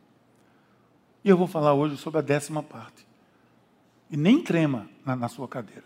E 1.25 1.29
eu 1.29 1.35
vou 1.35 1.47
falar 1.47 1.73
hoje 1.73 1.97
sobre 1.97 2.19
a 2.19 2.21
décima 2.21 2.61
parte. 2.61 3.03
E 4.11 4.15
nem 4.15 4.43
trema 4.43 4.87
na, 5.03 5.15
na 5.15 5.27
sua 5.27 5.47
cadeira. 5.47 5.85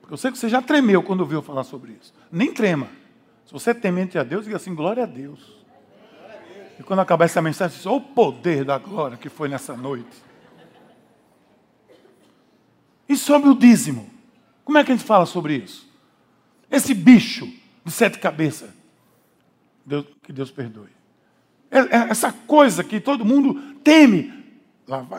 Porque 0.00 0.12
eu 0.12 0.16
sei 0.16 0.32
que 0.32 0.36
você 0.36 0.48
já 0.48 0.60
tremeu 0.60 1.04
quando 1.04 1.20
ouviu 1.20 1.40
falar 1.40 1.62
sobre 1.62 1.92
isso. 1.92 2.12
Nem 2.32 2.52
trema. 2.52 2.88
Se 3.46 3.52
você 3.52 3.70
é 3.70 3.74
temente 3.74 4.18
a 4.18 4.24
Deus, 4.24 4.44
diga 4.44 4.56
assim: 4.56 4.74
glória 4.74 5.04
a 5.04 5.06
Deus. 5.06 5.64
E 6.80 6.82
quando 6.82 6.98
acabar 6.98 7.26
essa 7.26 7.40
mensagem, 7.40 7.76
diz: 7.76 7.86
o 7.86 8.00
poder 8.00 8.64
da 8.64 8.76
glória 8.76 9.16
que 9.16 9.28
foi 9.28 9.48
nessa 9.48 9.76
noite. 9.76 10.20
E 13.08 13.16
sobre 13.16 13.48
o 13.48 13.54
dízimo? 13.54 14.10
Como 14.64 14.76
é 14.78 14.82
que 14.82 14.90
a 14.90 14.96
gente 14.96 15.06
fala 15.06 15.26
sobre 15.26 15.54
isso? 15.54 15.93
Esse 16.74 16.92
bicho 16.92 17.48
de 17.84 17.92
sete 17.92 18.18
cabeças. 18.18 18.70
Deus, 19.86 20.06
que 20.24 20.32
Deus 20.32 20.50
perdoe. 20.50 20.88
É, 21.70 21.78
é 21.78 22.10
essa 22.10 22.32
coisa 22.32 22.82
que 22.82 23.00
todo 23.00 23.24
mundo 23.24 23.74
teme. 23.84 24.32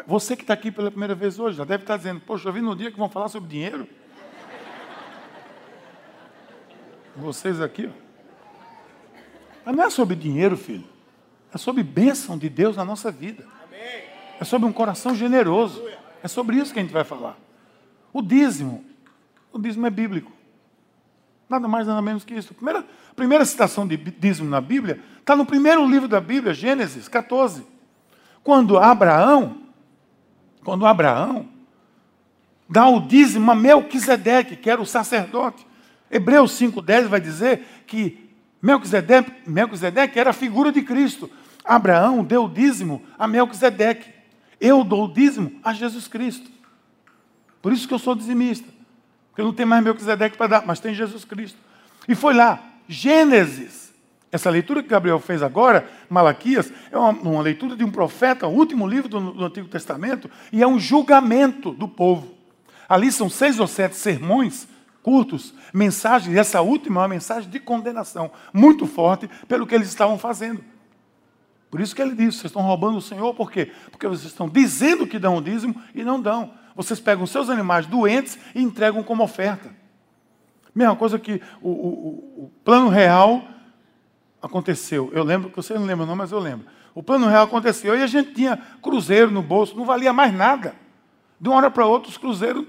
Você 0.05 0.35
que 0.35 0.41
está 0.41 0.53
aqui 0.53 0.69
pela 0.69 0.91
primeira 0.91 1.15
vez 1.15 1.39
hoje, 1.39 1.57
já 1.57 1.63
deve 1.63 1.83
estar 1.83 1.95
dizendo, 1.95 2.19
poxa, 2.19 2.49
eu 2.49 2.53
vim 2.53 2.59
no 2.59 2.75
dia 2.75 2.91
que 2.91 2.97
vão 2.97 3.09
falar 3.09 3.29
sobre 3.29 3.49
dinheiro. 3.49 3.87
Vocês 7.15 7.61
aqui, 7.61 7.87
ó. 7.87 8.05
Mas 9.65 9.75
não 9.75 9.83
é 9.85 9.89
sobre 9.89 10.15
dinheiro, 10.15 10.57
filho. 10.57 10.83
É 11.53 11.57
sobre 11.57 11.81
bênção 11.83 12.37
de 12.37 12.49
Deus 12.49 12.75
na 12.75 12.83
nossa 12.83 13.09
vida. 13.09 13.47
É 14.39 14.43
sobre 14.43 14.67
um 14.67 14.73
coração 14.73 15.15
generoso. 15.15 15.81
É 16.21 16.27
sobre 16.27 16.57
isso 16.57 16.73
que 16.73 16.79
a 16.79 16.81
gente 16.81 16.91
vai 16.91 17.05
falar. 17.05 17.37
O 18.11 18.21
dízimo. 18.21 18.83
O 19.53 19.57
dízimo 19.57 19.87
é 19.87 19.89
bíblico. 19.89 20.35
Nada 21.49 21.67
mais, 21.67 21.87
nada 21.87 22.01
menos 22.01 22.23
que 22.23 22.33
isso. 22.33 22.51
A 22.51 22.55
primeira, 22.55 22.85
primeira 23.15 23.45
citação 23.45 23.87
de 23.87 23.97
dízimo 23.97 24.49
na 24.49 24.59
Bíblia 24.59 24.99
está 25.19 25.35
no 25.35 25.45
primeiro 25.45 25.85
livro 25.87 26.07
da 26.07 26.19
Bíblia, 26.19 26.53
Gênesis 26.53 27.07
14. 27.07 27.65
Quando 28.43 28.77
Abraão, 28.77 29.57
quando 30.63 30.85
Abraão 30.85 31.47
dá 32.67 32.87
o 32.87 32.99
dízimo 32.99 33.51
a 33.51 33.55
Melquisedeque, 33.55 34.55
que 34.55 34.69
era 34.69 34.81
o 34.81 34.85
sacerdote. 34.85 35.65
Hebreus 36.09 36.59
5,10 36.59 37.07
vai 37.07 37.21
dizer 37.21 37.65
que 37.87 38.29
Melquisedeque, 38.61 39.31
Melquisedeque 39.45 40.19
era 40.19 40.31
a 40.31 40.33
figura 40.33 40.71
de 40.71 40.81
Cristo. 40.81 41.29
Abraão 41.63 42.23
deu 42.23 42.45
o 42.45 42.49
dízimo 42.49 43.03
a 43.17 43.27
Melquisedeque. 43.27 44.13
Eu 44.59 44.83
dou 44.83 45.05
o 45.05 45.13
dízimo 45.13 45.59
a 45.63 45.73
Jesus 45.73 46.07
Cristo. 46.07 46.49
Por 47.61 47.73
isso 47.73 47.87
que 47.87 47.93
eu 47.93 47.99
sou 47.99 48.15
dizimista. 48.15 48.74
Porque 49.35 49.43
não 49.43 49.51
tem 49.51 49.65
mais 49.65 49.83
Melquisedeque 49.83 50.37
para 50.37 50.47
dar, 50.47 50.65
mas 50.65 50.79
tem 50.79 50.93
Jesus 50.93 51.25
Cristo. 51.25 51.59
E 52.07 52.15
foi 52.15 52.33
lá, 52.33 52.63
Gênesis. 52.87 53.93
Essa 54.31 54.49
leitura 54.49 54.81
que 54.81 54.87
Gabriel 54.87 55.19
fez 55.19 55.43
agora, 55.43 55.89
Malaquias, 56.09 56.71
é 56.89 56.97
uma, 56.97 57.09
uma 57.09 57.41
leitura 57.41 57.75
de 57.75 57.83
um 57.83 57.91
profeta, 57.91 58.47
o 58.47 58.53
último 58.53 58.87
livro 58.87 59.09
do, 59.09 59.33
do 59.33 59.45
Antigo 59.45 59.67
Testamento, 59.67 60.31
e 60.53 60.63
é 60.63 60.67
um 60.67 60.79
julgamento 60.79 61.71
do 61.71 61.85
povo. 61.85 62.33
Ali 62.87 63.11
são 63.11 63.29
seis 63.29 63.59
ou 63.59 63.67
sete 63.67 63.97
sermões 63.97 64.69
curtos, 65.03 65.53
mensagens, 65.73 66.33
e 66.33 66.39
essa 66.39 66.61
última 66.61 67.01
é 67.01 67.03
uma 67.03 67.09
mensagem 67.09 67.49
de 67.49 67.59
condenação, 67.59 68.31
muito 68.53 68.87
forte 68.87 69.29
pelo 69.49 69.67
que 69.67 69.75
eles 69.75 69.89
estavam 69.89 70.17
fazendo. 70.17 70.63
Por 71.69 71.81
isso 71.81 71.93
que 71.93 72.01
ele 72.01 72.15
disse: 72.15 72.39
vocês 72.39 72.45
estão 72.45 72.61
roubando 72.61 72.97
o 72.97 73.01
Senhor, 73.01 73.33
por 73.33 73.51
quê? 73.51 73.69
Porque 73.91 74.07
vocês 74.07 74.31
estão 74.31 74.47
dizendo 74.47 75.05
que 75.05 75.19
dão 75.19 75.35
o 75.35 75.41
dízimo 75.41 75.75
e 75.93 76.05
não 76.05 76.21
dão 76.21 76.53
vocês 76.75 76.99
pegam 76.99 77.25
seus 77.25 77.49
animais 77.49 77.85
doentes 77.87 78.37
e 78.53 78.61
entregam 78.61 79.01
como 79.01 79.23
oferta. 79.23 79.73
Mesma 80.73 80.95
coisa 80.95 81.17
que 81.17 81.41
o, 81.61 81.69
o, 81.69 82.43
o 82.43 82.51
plano 82.65 82.89
real 82.89 83.41
aconteceu. 84.41 85.09
Eu 85.13 85.23
lembro, 85.23 85.49
que 85.49 85.55
você 85.55 85.73
não 85.73 85.85
lembra 85.85 86.05
não, 86.05 86.15
mas 86.15 86.31
eu 86.31 86.39
lembro. 86.39 86.67
O 86.93 87.01
plano 87.01 87.27
real 87.27 87.45
aconteceu 87.45 87.97
e 87.97 88.03
a 88.03 88.07
gente 88.07 88.33
tinha 88.33 88.57
cruzeiro 88.81 89.31
no 89.31 89.41
bolso, 89.41 89.75
não 89.75 89.85
valia 89.85 90.11
mais 90.11 90.33
nada. 90.33 90.75
De 91.39 91.47
uma 91.47 91.57
hora 91.57 91.71
para 91.71 91.85
outra, 91.85 92.09
os 92.09 92.17
cruzeiros 92.17 92.65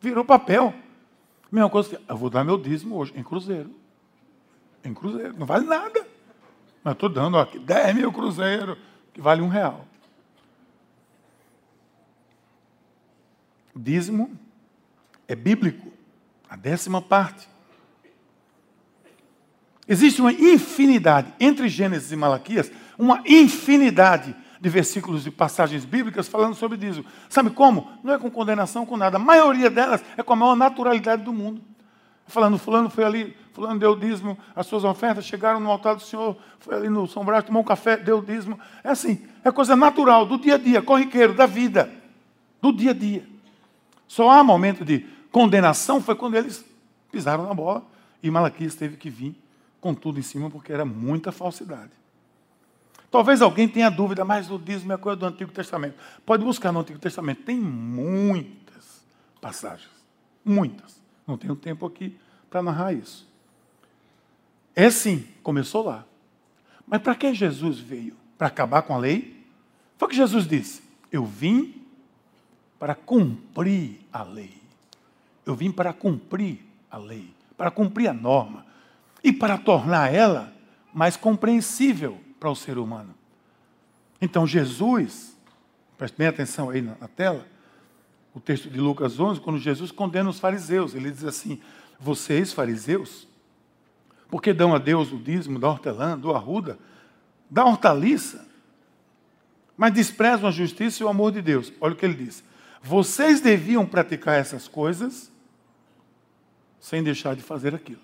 virou 0.00 0.24
papel. 0.24 0.74
Mesma 1.50 1.70
coisa 1.70 1.90
que, 1.90 1.98
eu 2.08 2.16
vou 2.16 2.30
dar 2.30 2.44
meu 2.44 2.58
dízimo 2.58 2.96
hoje, 2.96 3.12
em 3.14 3.22
cruzeiro. 3.22 3.70
Em 4.82 4.92
cruzeiro, 4.94 5.34
não 5.38 5.46
vale 5.46 5.66
nada. 5.66 6.06
Mas 6.82 6.94
estou 6.94 7.08
dando 7.08 7.38
aqui 7.38 7.58
10 7.58 7.94
mil 7.94 8.12
cruzeiros, 8.12 8.76
que 9.12 9.20
vale 9.20 9.42
um 9.42 9.48
real. 9.48 9.86
Dízimo 13.78 14.30
é 15.28 15.34
bíblico, 15.34 15.92
a 16.48 16.56
décima 16.56 17.02
parte. 17.02 17.48
Existe 19.88 20.20
uma 20.20 20.32
infinidade, 20.32 21.32
entre 21.38 21.68
Gênesis 21.68 22.10
e 22.10 22.16
Malaquias, 22.16 22.70
uma 22.98 23.22
infinidade 23.26 24.34
de 24.60 24.68
versículos 24.68 25.26
e 25.26 25.30
passagens 25.30 25.84
bíblicas 25.84 26.26
falando 26.26 26.54
sobre 26.54 26.76
dízimo. 26.76 27.04
Sabe 27.28 27.50
como? 27.50 27.90
Não 28.02 28.14
é 28.14 28.18
com 28.18 28.30
condenação, 28.30 28.86
com 28.86 28.96
nada. 28.96 29.16
A 29.16 29.20
maioria 29.20 29.70
delas 29.70 30.02
é 30.16 30.22
com 30.22 30.32
a 30.32 30.36
maior 30.36 30.56
naturalidade 30.56 31.22
do 31.22 31.32
mundo. 31.32 31.62
Falando, 32.26 32.58
fulano 32.58 32.90
foi 32.90 33.04
ali, 33.04 33.36
fulano 33.52 33.78
deu 33.78 33.94
dízimo, 33.94 34.36
as 34.56 34.66
suas 34.66 34.82
ofertas 34.82 35.24
chegaram 35.24 35.60
no 35.60 35.70
altar 35.70 35.94
do 35.94 36.02
Senhor, 36.02 36.36
foi 36.58 36.74
ali 36.74 36.88
no 36.88 37.06
São 37.06 37.24
Brás, 37.24 37.44
tomou 37.44 37.62
um 37.62 37.64
café, 37.64 37.96
deu 37.96 38.20
dízimo. 38.20 38.58
É 38.82 38.90
assim, 38.90 39.24
é 39.44 39.52
coisa 39.52 39.76
natural, 39.76 40.26
do 40.26 40.36
dia 40.36 40.56
a 40.56 40.58
dia, 40.58 40.82
corriqueiro, 40.82 41.34
da 41.34 41.46
vida, 41.46 41.88
do 42.60 42.72
dia 42.72 42.90
a 42.90 42.94
dia. 42.94 43.35
Só 44.06 44.30
há 44.30 44.42
momento 44.44 44.84
de 44.84 45.00
condenação 45.30 46.00
foi 46.00 46.14
quando 46.14 46.34
eles 46.34 46.64
pisaram 47.10 47.46
na 47.46 47.54
bola 47.54 47.84
e 48.22 48.30
Malaquias 48.30 48.74
teve 48.74 48.96
que 48.96 49.10
vir 49.10 49.34
com 49.80 49.94
tudo 49.94 50.18
em 50.18 50.22
cima 50.22 50.50
porque 50.50 50.72
era 50.72 50.84
muita 50.84 51.30
falsidade. 51.32 51.92
Talvez 53.10 53.40
alguém 53.40 53.68
tenha 53.68 53.88
dúvida, 53.88 54.24
mas 54.24 54.50
o 54.50 54.58
dízimo 54.58 54.92
é 54.92 54.96
coisa 54.96 55.16
do 55.16 55.26
Antigo 55.26 55.52
Testamento. 55.52 55.96
Pode 56.24 56.44
buscar 56.44 56.72
no 56.72 56.80
Antigo 56.80 56.98
Testamento, 56.98 57.42
tem 57.42 57.58
muitas 57.58 59.04
passagens, 59.40 59.88
muitas. 60.44 61.00
Não 61.26 61.38
tenho 61.38 61.56
tempo 61.56 61.86
aqui 61.86 62.18
para 62.50 62.62
narrar 62.62 62.92
isso. 62.92 63.26
É 64.74 64.90
sim, 64.90 65.26
começou 65.42 65.84
lá. 65.84 66.04
Mas 66.86 67.00
para 67.00 67.14
que 67.14 67.32
Jesus 67.32 67.78
veio? 67.78 68.14
Para 68.36 68.48
acabar 68.48 68.82
com 68.82 68.94
a 68.94 68.98
lei? 68.98 69.44
Foi 69.96 70.06
o 70.06 70.10
que 70.10 70.16
Jesus 70.16 70.46
disse: 70.46 70.82
Eu 71.10 71.24
vim 71.24 71.85
para 72.78 72.94
cumprir 72.94 74.00
a 74.12 74.22
lei. 74.22 74.62
Eu 75.44 75.54
vim 75.54 75.70
para 75.70 75.92
cumprir 75.92 76.64
a 76.90 76.98
lei, 76.98 77.32
para 77.56 77.70
cumprir 77.70 78.08
a 78.08 78.12
norma 78.12 78.66
e 79.22 79.32
para 79.32 79.56
tornar 79.56 80.12
ela 80.12 80.52
mais 80.92 81.16
compreensível 81.16 82.20
para 82.38 82.50
o 82.50 82.56
ser 82.56 82.78
humano. 82.78 83.14
Então, 84.20 84.46
Jesus, 84.46 85.36
preste 85.96 86.16
bem 86.16 86.26
atenção 86.26 86.70
aí 86.70 86.80
na, 86.80 86.94
tela, 87.08 87.46
o 88.34 88.40
texto 88.40 88.68
de 88.68 88.80
Lucas 88.80 89.18
11, 89.18 89.40
quando 89.40 89.58
Jesus 89.58 89.90
condena 89.90 90.28
os 90.28 90.38
fariseus, 90.38 90.94
ele 90.94 91.10
diz 91.10 91.24
assim: 91.24 91.60
Vocês, 91.98 92.52
fariseus, 92.52 93.26
porque 94.28 94.52
dão 94.52 94.74
a 94.74 94.78
Deus 94.78 95.12
o 95.12 95.18
dízimo 95.18 95.58
da 95.58 95.68
hortelã, 95.68 96.18
do 96.18 96.34
arruda, 96.34 96.78
da 97.50 97.64
hortaliça, 97.64 98.46
mas 99.76 99.92
desprezam 99.92 100.48
a 100.48 100.52
justiça 100.52 101.02
e 101.02 101.06
o 101.06 101.08
amor 101.08 101.32
de 101.32 101.42
Deus. 101.42 101.72
Olha 101.80 101.94
o 101.94 101.96
que 101.96 102.04
ele 102.04 102.14
diz: 102.14 102.42
vocês 102.82 103.40
deviam 103.40 103.86
praticar 103.86 104.38
essas 104.38 104.68
coisas 104.68 105.30
sem 106.80 107.02
deixar 107.02 107.34
de 107.34 107.42
fazer 107.42 107.74
aquilo. 107.74 108.00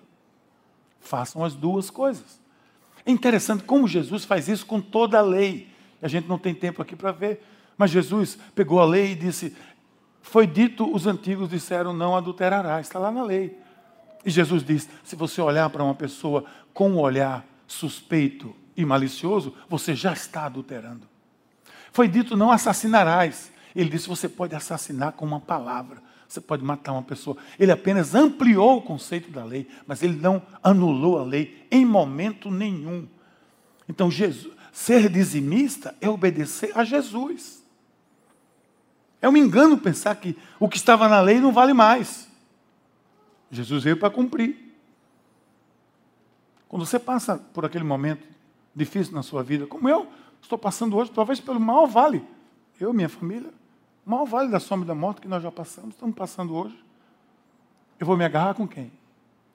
Façam 0.99 1.43
as 1.43 1.53
duas 1.53 1.89
coisas. 1.89 2.41
É 3.05 3.11
interessante 3.11 3.63
como 3.63 3.87
Jesus 3.87 4.25
faz 4.25 4.47
isso 4.47 4.65
com 4.65 4.81
toda 4.81 5.19
a 5.19 5.21
lei. 5.21 5.69
A 6.01 6.07
gente 6.07 6.27
não 6.27 6.37
tem 6.37 6.53
tempo 6.53 6.81
aqui 6.81 6.95
para 6.95 7.11
ver. 7.11 7.41
Mas 7.77 7.91
Jesus 7.91 8.37
pegou 8.55 8.79
a 8.79 8.85
lei 8.85 9.11
e 9.11 9.15
disse: 9.15 9.55
Foi 10.21 10.45
dito, 10.45 10.93
os 10.93 11.07
antigos 11.07 11.49
disseram, 11.49 11.93
não 11.93 12.15
adulterarás. 12.15 12.87
Está 12.87 12.99
lá 12.99 13.11
na 13.11 13.23
lei. 13.23 13.57
E 14.25 14.29
Jesus 14.29 14.63
diz: 14.63 14.89
se 15.03 15.15
você 15.15 15.41
olhar 15.41 15.69
para 15.69 15.83
uma 15.83 15.95
pessoa 15.95 16.45
com 16.73 16.91
um 16.91 16.99
olhar 16.99 17.45
suspeito 17.67 18.55
e 18.75 18.85
malicioso, 18.85 19.53
você 19.69 19.95
já 19.95 20.13
está 20.13 20.45
adulterando. 20.45 21.07
Foi 21.91 22.07
dito: 22.07 22.35
não 22.35 22.51
assassinarás. 22.51 23.52
Ele 23.75 23.89
disse: 23.89 24.07
você 24.07 24.29
pode 24.29 24.55
assassinar 24.55 25.13
com 25.13 25.25
uma 25.25 25.39
palavra. 25.39 26.01
Você 26.27 26.41
pode 26.41 26.63
matar 26.63 26.93
uma 26.93 27.03
pessoa. 27.03 27.37
Ele 27.59 27.71
apenas 27.71 28.15
ampliou 28.15 28.77
o 28.77 28.81
conceito 28.81 29.29
da 29.29 29.43
lei, 29.43 29.67
mas 29.85 30.01
ele 30.01 30.15
não 30.15 30.41
anulou 30.63 31.19
a 31.19 31.23
lei 31.23 31.67
em 31.69 31.85
momento 31.85 32.49
nenhum. 32.49 33.07
Então, 33.87 34.09
Jesus, 34.09 34.53
ser 34.71 35.09
dizimista 35.09 35.95
é 36.01 36.09
obedecer 36.09 36.71
a 36.75 36.83
Jesus. 36.83 37.63
É 39.21 39.29
um 39.29 39.37
engano 39.37 39.77
pensar 39.77 40.15
que 40.15 40.35
o 40.59 40.67
que 40.67 40.77
estava 40.77 41.07
na 41.07 41.21
lei 41.21 41.39
não 41.39 41.51
vale 41.51 41.73
mais. 41.73 42.27
Jesus 43.51 43.83
veio 43.83 43.97
para 43.97 44.09
cumprir. 44.09 44.75
Quando 46.67 46.85
você 46.85 46.97
passa 46.97 47.37
por 47.37 47.63
aquele 47.63 47.83
momento 47.83 48.27
difícil 48.75 49.13
na 49.13 49.21
sua 49.21 49.43
vida, 49.43 49.67
como 49.67 49.87
eu 49.87 50.07
estou 50.41 50.57
passando 50.57 50.97
hoje, 50.97 51.11
talvez 51.11 51.39
pelo 51.39 51.59
maior 51.59 51.85
vale, 51.85 52.25
eu 52.79 52.91
minha 52.91 53.07
família, 53.07 53.53
maior 54.05 54.25
vale 54.25 54.49
da 54.49 54.59
sombra 54.59 54.87
da 54.87 54.95
morte 54.95 55.21
que 55.21 55.27
nós 55.27 55.41
já 55.41 55.51
passamos, 55.51 55.91
estamos 55.91 56.15
passando 56.15 56.55
hoje. 56.55 56.83
Eu 57.99 58.05
vou 58.05 58.17
me 58.17 58.25
agarrar 58.25 58.53
com 58.53 58.67
quem? 58.67 58.91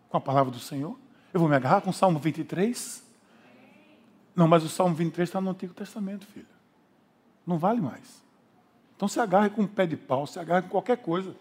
Com 0.09 0.17
a 0.17 0.21
palavra 0.21 0.51
do 0.51 0.59
Senhor? 0.59 0.97
Eu 1.33 1.41
vou 1.41 1.49
me 1.49 1.57
agarrar 1.57 1.81
com 1.81 1.91
o 1.91 1.93
Salmo 1.93 2.19
23? 2.19 3.05
Não, 4.35 4.49
mas 4.49 4.65
o 4.65 4.69
Salmo 4.69 4.95
23 4.95 5.29
está 5.29 5.41
no 5.41 5.51
Antigo 5.51 5.75
Testamento, 5.75 6.25
filho. 6.27 6.47
Não 7.47 7.59
vale 7.59 7.81
mais. 7.81 8.23
Então 8.97 9.07
se 9.09 9.21
agarre 9.21 9.51
com 9.51 9.63
um 9.63 9.67
pé 9.67 9.87
de 9.87 9.97
pau, 9.97 10.27
se 10.27 10.39
agarre 10.39 10.63
com 10.63 10.69
qualquer 10.69 10.99
coisa. 10.99 11.35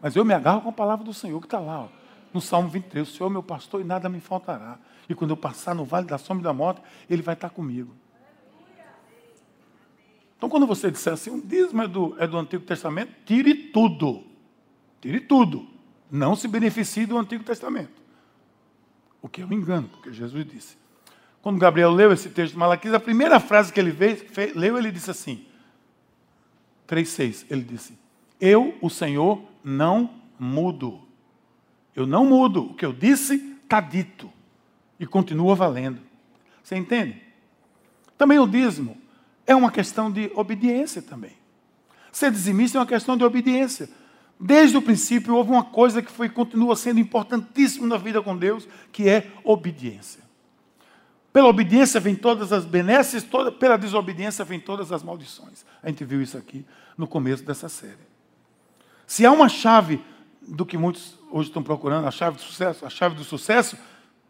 Mas 0.00 0.14
eu 0.14 0.24
me 0.24 0.34
agarro 0.34 0.60
com 0.60 0.68
a 0.68 0.72
palavra 0.72 1.04
do 1.04 1.14
Senhor 1.14 1.40
que 1.40 1.46
está 1.46 1.58
lá, 1.58 1.84
ó, 1.84 1.88
no 2.32 2.40
Salmo 2.40 2.68
23. 2.68 3.08
O 3.08 3.12
Senhor 3.12 3.28
é 3.28 3.32
meu 3.32 3.42
pastor 3.42 3.80
e 3.80 3.84
nada 3.84 4.08
me 4.08 4.20
faltará. 4.20 4.78
E 5.08 5.14
quando 5.14 5.30
eu 5.30 5.36
passar 5.36 5.74
no 5.74 5.84
vale 5.84 6.06
da 6.06 6.18
sombra 6.18 6.44
da 6.44 6.52
morte, 6.52 6.80
Ele 7.08 7.22
vai 7.22 7.34
estar 7.34 7.50
comigo. 7.50 7.94
Então, 10.44 10.50
quando 10.50 10.66
você 10.66 10.90
disser 10.90 11.14
assim, 11.14 11.30
o 11.30 11.40
dízimo 11.40 11.80
é 11.80 11.88
do, 11.88 12.14
é 12.18 12.26
do 12.26 12.36
Antigo 12.36 12.62
Testamento, 12.64 13.10
tire 13.24 13.54
tudo. 13.54 14.24
Tire 15.00 15.18
tudo. 15.20 15.66
Não 16.10 16.36
se 16.36 16.46
beneficie 16.46 17.06
do 17.06 17.16
Antigo 17.16 17.42
Testamento. 17.42 18.02
O 19.22 19.28
que 19.28 19.40
é 19.40 19.46
um 19.46 19.52
engano, 19.54 19.88
porque 19.88 20.12
Jesus 20.12 20.44
disse. 20.44 20.76
Quando 21.40 21.58
Gabriel 21.58 21.90
leu 21.90 22.12
esse 22.12 22.28
texto 22.28 22.52
de 22.52 22.58
Malaquias, 22.58 22.92
a 22.92 23.00
primeira 23.00 23.40
frase 23.40 23.72
que 23.72 23.80
ele 23.80 23.90
veio, 23.90 24.18
leu, 24.54 24.76
ele 24.76 24.92
disse 24.92 25.10
assim, 25.10 25.46
3,6, 26.86 27.46
ele 27.48 27.62
disse, 27.62 27.98
eu, 28.38 28.76
o 28.82 28.90
Senhor, 28.90 29.42
não 29.64 30.10
mudo. 30.38 31.00
Eu 31.96 32.06
não 32.06 32.26
mudo. 32.26 32.66
O 32.66 32.74
que 32.74 32.84
eu 32.84 32.92
disse 32.92 33.36
está 33.62 33.80
dito. 33.80 34.30
E 35.00 35.06
continua 35.06 35.54
valendo. 35.54 36.02
Você 36.62 36.76
entende? 36.76 37.22
Também 38.18 38.38
o 38.38 38.46
dízimo 38.46 39.02
é 39.46 39.54
uma 39.54 39.70
questão 39.70 40.10
de 40.10 40.30
obediência 40.34 41.02
também. 41.02 41.32
Ser 42.10 42.30
dizimista 42.30 42.78
é 42.78 42.80
uma 42.80 42.86
questão 42.86 43.16
de 43.16 43.24
obediência. 43.24 43.88
Desde 44.38 44.76
o 44.76 44.82
princípio 44.82 45.34
houve 45.34 45.50
uma 45.50 45.64
coisa 45.64 46.02
que 46.02 46.10
foi 46.10 46.28
continua 46.28 46.76
sendo 46.76 47.00
importantíssima 47.00 47.86
na 47.86 47.96
vida 47.96 48.22
com 48.22 48.36
Deus, 48.36 48.68
que 48.92 49.08
é 49.08 49.30
obediência. 49.42 50.22
Pela 51.32 51.48
obediência 51.48 51.98
vem 51.98 52.14
todas 52.14 52.52
as 52.52 52.64
benesses, 52.64 53.24
toda, 53.24 53.50
pela 53.50 53.76
desobediência 53.76 54.44
vem 54.44 54.60
todas 54.60 54.92
as 54.92 55.02
maldições. 55.02 55.64
A 55.82 55.88
gente 55.88 56.04
viu 56.04 56.22
isso 56.22 56.38
aqui 56.38 56.64
no 56.96 57.08
começo 57.08 57.42
dessa 57.42 57.68
série. 57.68 57.98
Se 59.06 59.26
há 59.26 59.32
uma 59.32 59.48
chave 59.48 60.00
do 60.40 60.64
que 60.64 60.78
muitos 60.78 61.18
hoje 61.30 61.48
estão 61.48 61.62
procurando, 61.62 62.06
a 62.06 62.10
chave 62.10 62.36
do 62.36 62.42
sucesso, 62.42 62.86
a 62.86 62.90
chave 62.90 63.16
do 63.16 63.24
sucesso, 63.24 63.76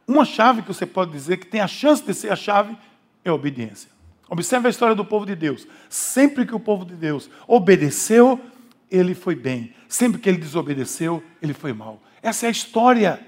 uma 0.06 0.24
chave 0.24 0.62
que 0.62 0.68
você 0.68 0.86
pode 0.86 1.10
dizer 1.10 1.36
que 1.36 1.46
tem 1.46 1.60
a 1.60 1.66
chance 1.66 2.02
de 2.02 2.14
ser 2.14 2.32
a 2.32 2.36
chave 2.36 2.76
é 3.24 3.30
a 3.30 3.34
obediência. 3.34 3.90
Observe 4.28 4.66
a 4.66 4.70
história 4.70 4.94
do 4.94 5.04
povo 5.04 5.26
de 5.26 5.34
Deus. 5.34 5.66
Sempre 5.88 6.46
que 6.46 6.54
o 6.54 6.60
povo 6.60 6.84
de 6.84 6.94
Deus 6.94 7.28
obedeceu, 7.46 8.40
ele 8.90 9.14
foi 9.14 9.34
bem. 9.34 9.74
Sempre 9.88 10.20
que 10.20 10.28
ele 10.28 10.38
desobedeceu, 10.38 11.22
ele 11.42 11.52
foi 11.52 11.72
mal. 11.72 12.02
Essa 12.22 12.46
é 12.46 12.48
a 12.48 12.52
história 12.52 13.24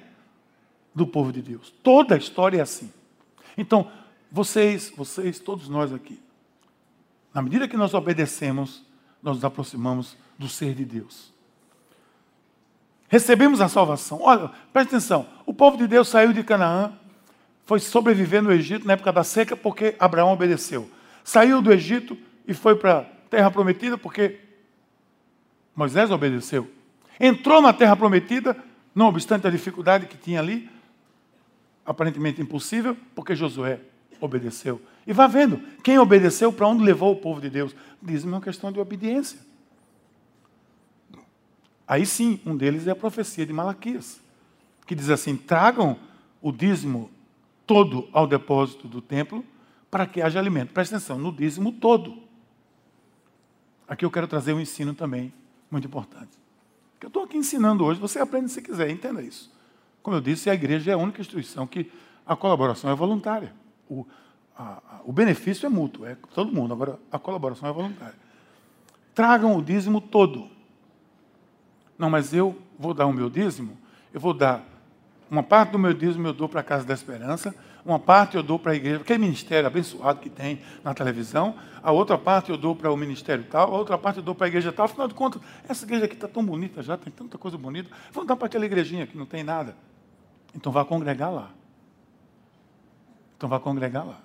do 0.94 1.06
povo 1.06 1.32
de 1.32 1.42
Deus. 1.42 1.72
Toda 1.82 2.14
a 2.14 2.18
história 2.18 2.59
é 2.59 2.62
assim. 2.62 2.90
Então, 3.56 3.90
vocês, 4.32 4.92
vocês, 4.96 5.38
todos 5.38 5.68
nós 5.68 5.92
aqui, 5.92 6.20
na 7.32 7.42
medida 7.42 7.68
que 7.68 7.76
nós 7.76 7.92
obedecemos, 7.92 8.82
nós 9.22 9.37
nos 9.37 9.44
aproximamos 9.44 10.16
do 10.38 10.48
ser 10.48 10.74
de 10.74 10.85
Deus. 10.85 11.32
Recebemos 13.09 13.61
a 13.61 13.68
salvação. 13.68 14.20
Olha, 14.22 14.50
preste 14.72 14.88
atenção. 14.88 15.26
O 15.44 15.52
povo 15.52 15.76
de 15.76 15.87
Deus 15.87 16.09
saiu 16.09 16.32
de 16.32 16.42
Canaã, 16.42 16.92
foi 17.66 17.81
sobreviver 17.81 18.40
no 18.40 18.52
Egito 18.52 18.87
na 18.87 18.94
época 18.94 19.12
da 19.12 19.24
seca 19.24 19.57
porque 19.57 19.96
Abraão 19.98 20.33
obedeceu. 20.33 20.88
Saiu 21.24 21.61
do 21.61 21.72
Egito 21.72 22.16
e 22.46 22.55
foi 22.55 22.76
para 22.76 22.98
a 23.00 23.05
terra 23.29 23.50
prometida 23.50 23.98
porque 23.98 24.38
Moisés 25.74 26.11
obedeceu. 26.12 26.70
Entrou 27.18 27.61
na 27.61 27.72
terra 27.72 27.96
prometida, 27.96 28.57
não 28.94 29.09
obstante 29.09 29.48
a 29.48 29.50
dificuldade 29.50 30.07
que 30.07 30.16
tinha 30.16 30.38
ali, 30.38 30.70
aparentemente 31.85 32.40
impossível, 32.40 32.96
porque 33.14 33.35
Josué 33.35 33.81
obedeceu. 34.20 34.81
E 35.05 35.12
vá 35.12 35.26
vendo, 35.26 35.61
quem 35.83 35.98
obedeceu, 35.98 36.52
para 36.52 36.68
onde 36.68 36.85
levou 36.85 37.12
o 37.12 37.16
povo 37.16 37.40
de 37.40 37.50
Deus? 37.50 37.74
Diz-me 38.00 38.33
uma 38.33 38.40
questão 38.40 38.70
de 38.70 38.79
obediência. 38.79 39.38
Aí 41.87 42.07
sim, 42.07 42.40
um 42.46 42.57
deles 42.57 42.87
é 42.87 42.92
a 42.92 42.96
profecia 42.96 43.44
de 43.44 43.52
Malaquias, 43.52 44.20
que 44.87 44.94
diz 44.94 45.11
assim: 45.11 45.37
tragam 45.37 45.96
o 46.40 46.50
dízimo 46.50 47.11
todo 47.66 48.09
ao 48.12 48.26
depósito 48.26 48.87
do 48.87 49.00
templo 49.00 49.44
para 49.90 50.07
que 50.07 50.22
haja 50.22 50.38
alimento. 50.38 50.72
Presta 50.72 50.96
atenção, 50.96 51.18
no 51.18 51.33
dízimo 51.33 51.72
todo. 51.72 52.22
Aqui 53.88 54.05
eu 54.05 54.11
quero 54.11 54.26
trazer 54.26 54.52
um 54.52 54.61
ensino 54.61 54.94
também 54.94 55.33
muito 55.70 55.87
importante. 55.87 56.38
Eu 57.00 57.09
estou 57.09 57.22
aqui 57.22 57.37
ensinando 57.37 57.85
hoje, 57.85 58.00
você 58.00 58.18
aprende 58.18 58.50
se 58.50 58.61
quiser, 58.61 58.90
entenda 58.90 59.22
isso. 59.22 59.52
Como 60.02 60.16
eu 60.16 60.20
disse, 60.20 60.50
a 60.50 60.55
igreja 60.55 60.90
é 60.90 60.94
a 60.94 60.98
única 60.98 61.20
instituição 61.20 61.66
que 61.66 61.90
a 62.26 62.35
colaboração 62.35 62.90
é 62.90 62.94
voluntária. 62.94 63.52
O, 63.88 64.05
a, 64.57 64.64
a, 64.64 65.00
o 65.05 65.12
benefício 65.12 65.66
é 65.66 65.68
mútuo, 65.68 66.05
é 66.05 66.16
todo 66.35 66.52
mundo, 66.52 66.72
agora 66.72 66.98
a 67.12 67.18
colaboração 67.18 67.68
é 67.68 67.72
voluntária. 67.72 68.16
Tragam 69.14 69.57
o 69.57 69.62
dízimo 69.62 70.00
todo. 70.00 70.48
Não, 71.96 72.11
mas 72.11 72.35
eu 72.35 72.61
vou 72.79 72.92
dar 72.92 73.07
o 73.07 73.12
meu 73.12 73.31
dízimo, 73.31 73.79
eu 74.12 74.20
vou 74.20 74.35
dar 74.35 74.64
uma 75.30 75.42
parte 75.42 75.72
do 75.72 75.78
meu 75.78 75.92
dízimo 75.92 76.28
eu 76.28 76.32
dou 76.32 76.48
para 76.48 76.60
a 76.60 76.64
Casa 76.64 76.84
da 76.84 76.94
Esperança, 76.94 77.54
uma 77.84 77.98
parte 77.98 78.36
eu 78.36 78.42
dou 78.42 78.58
para 78.58 78.72
a 78.72 78.74
igreja, 78.74 79.00
aquele 79.00 79.18
ministério 79.20 79.66
abençoado 79.66 80.20
que 80.20 80.28
tem 80.28 80.60
na 80.82 80.92
televisão, 80.92 81.54
a 81.82 81.92
outra 81.92 82.18
parte 82.18 82.50
eu 82.50 82.56
dou 82.56 82.74
para 82.74 82.90
o 82.90 82.96
ministério 82.96 83.44
tal, 83.44 83.74
a 83.74 83.78
outra 83.78 83.96
parte 83.96 84.16
eu 84.16 84.22
dou 84.22 84.34
para 84.34 84.46
a 84.46 84.48
igreja 84.48 84.72
tal. 84.72 84.86
Afinal 84.86 85.06
de 85.06 85.14
contas, 85.14 85.40
essa 85.68 85.84
igreja 85.84 86.04
aqui 86.04 86.14
está 86.14 86.26
tão 86.26 86.44
bonita 86.44 86.82
já, 86.82 86.96
tem 86.96 87.12
tanta 87.12 87.38
coisa 87.38 87.56
bonita, 87.56 87.90
vamos 88.12 88.26
dar 88.26 88.36
para 88.36 88.46
aquela 88.46 88.66
igrejinha 88.66 89.06
que 89.06 89.16
não 89.16 89.26
tem 89.26 89.44
nada. 89.44 89.76
Então 90.54 90.72
vá 90.72 90.84
congregar 90.84 91.32
lá. 91.32 91.50
Então 93.36 93.48
vá 93.48 93.60
congregar 93.60 94.06
lá. 94.06 94.20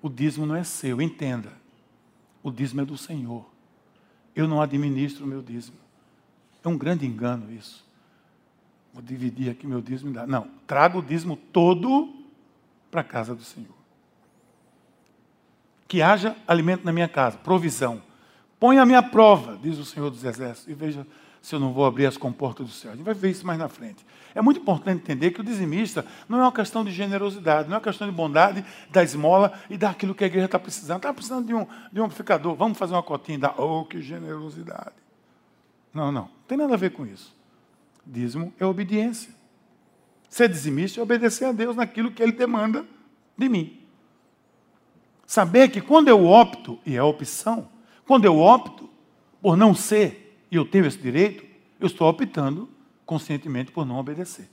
O 0.00 0.08
dízimo 0.08 0.46
não 0.46 0.56
é 0.56 0.64
seu, 0.64 1.00
entenda. 1.02 1.52
O 2.42 2.50
dízimo 2.50 2.80
é 2.80 2.84
do 2.84 2.96
Senhor. 2.96 3.44
Eu 4.34 4.48
não 4.48 4.60
administro 4.60 5.24
o 5.24 5.28
meu 5.28 5.42
dízimo. 5.42 5.76
É 6.64 6.68
um 6.68 6.78
grande 6.78 7.06
engano 7.06 7.52
isso. 7.52 7.84
Vou 9.02 9.08
dividir 9.08 9.50
aqui 9.50 9.66
meu 9.66 9.80
dízimo. 9.80 10.12
Não, 10.28 10.48
traga 10.64 10.96
o 10.96 11.02
dízimo 11.02 11.36
todo 11.36 12.14
para 12.88 13.00
a 13.00 13.04
casa 13.04 13.34
do 13.34 13.42
Senhor. 13.42 13.74
Que 15.88 16.00
haja 16.00 16.36
alimento 16.46 16.84
na 16.84 16.92
minha 16.92 17.08
casa, 17.08 17.36
provisão. 17.36 18.00
Põe 18.60 18.78
a 18.78 18.86
minha 18.86 19.02
prova, 19.02 19.58
diz 19.60 19.76
o 19.78 19.84
Senhor 19.84 20.08
dos 20.08 20.22
Exércitos, 20.22 20.68
e 20.68 20.74
veja 20.74 21.04
se 21.40 21.52
eu 21.52 21.58
não 21.58 21.72
vou 21.72 21.84
abrir 21.84 22.06
as 22.06 22.16
comportas 22.16 22.64
do 22.64 22.72
céu. 22.72 22.92
A 22.92 22.94
gente 22.94 23.04
vai 23.04 23.12
ver 23.12 23.30
isso 23.30 23.44
mais 23.44 23.58
na 23.58 23.68
frente. 23.68 24.06
É 24.32 24.40
muito 24.40 24.60
importante 24.60 25.02
entender 25.02 25.32
que 25.32 25.40
o 25.40 25.44
dizimista 25.44 26.06
não 26.28 26.38
é 26.38 26.42
uma 26.42 26.52
questão 26.52 26.84
de 26.84 26.92
generosidade, 26.92 27.68
não 27.68 27.74
é 27.74 27.78
uma 27.78 27.84
questão 27.84 28.08
de 28.08 28.14
bondade, 28.14 28.64
da 28.88 29.02
esmola 29.02 29.52
e 29.68 29.76
daquilo 29.76 30.14
que 30.14 30.22
a 30.22 30.28
igreja 30.28 30.46
está 30.46 30.60
precisando. 30.60 30.98
Está 30.98 31.12
precisando 31.12 31.44
de 31.44 31.54
um, 31.54 31.66
de 31.92 32.00
um 32.00 32.04
amplificador, 32.04 32.54
vamos 32.54 32.78
fazer 32.78 32.94
uma 32.94 33.02
cotinha 33.02 33.40
da. 33.40 33.54
Oh, 33.58 33.84
que 33.84 34.00
generosidade! 34.00 34.94
Não, 35.92 36.12
não. 36.12 36.22
Não 36.22 36.30
tem 36.46 36.56
nada 36.56 36.74
a 36.74 36.76
ver 36.76 36.92
com 36.92 37.04
isso. 37.04 37.34
Dízimo 38.04 38.52
é 38.58 38.66
obediência. 38.66 39.32
Ser 40.28 40.48
dizimista 40.48 41.00
é 41.00 41.02
obedecer 41.02 41.44
a 41.44 41.52
Deus 41.52 41.76
naquilo 41.76 42.10
que 42.10 42.22
Ele 42.22 42.32
demanda 42.32 42.86
de 43.36 43.48
mim. 43.48 43.80
Saber 45.26 45.70
que 45.70 45.80
quando 45.80 46.08
eu 46.08 46.26
opto, 46.26 46.78
e 46.84 46.96
é 46.96 47.02
opção, 47.02 47.68
quando 48.06 48.24
eu 48.24 48.38
opto 48.38 48.88
por 49.40 49.56
não 49.56 49.74
ser, 49.74 50.38
e 50.50 50.56
eu 50.56 50.64
tenho 50.64 50.86
esse 50.86 50.98
direito, 50.98 51.44
eu 51.80 51.86
estou 51.86 52.08
optando 52.08 52.68
conscientemente 53.06 53.72
por 53.72 53.84
não 53.84 53.96
obedecer. 53.96 54.48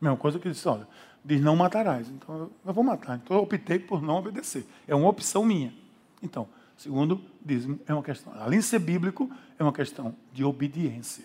Mesma 0.00 0.16
coisa 0.16 0.38
que 0.38 0.48
disse, 0.48 0.66
olha, 0.68 0.86
diz 1.24 1.40
não 1.40 1.56
matarás. 1.56 2.08
Então 2.08 2.50
eu 2.64 2.72
vou 2.72 2.84
matar. 2.84 3.20
Então 3.22 3.36
eu 3.36 3.42
optei 3.42 3.78
por 3.78 4.02
não 4.02 4.16
obedecer. 4.16 4.66
É 4.86 4.94
uma 4.94 5.08
opção 5.08 5.44
minha. 5.44 5.74
Então, 6.22 6.48
segundo 6.76 7.20
dízimo, 7.44 7.78
é 7.86 7.92
uma 7.92 8.02
questão, 8.02 8.32
além 8.38 8.60
de 8.60 8.64
ser 8.64 8.78
bíblico, 8.78 9.30
é 9.58 9.62
uma 9.62 9.72
questão 9.72 10.14
de 10.32 10.44
obediência. 10.44 11.24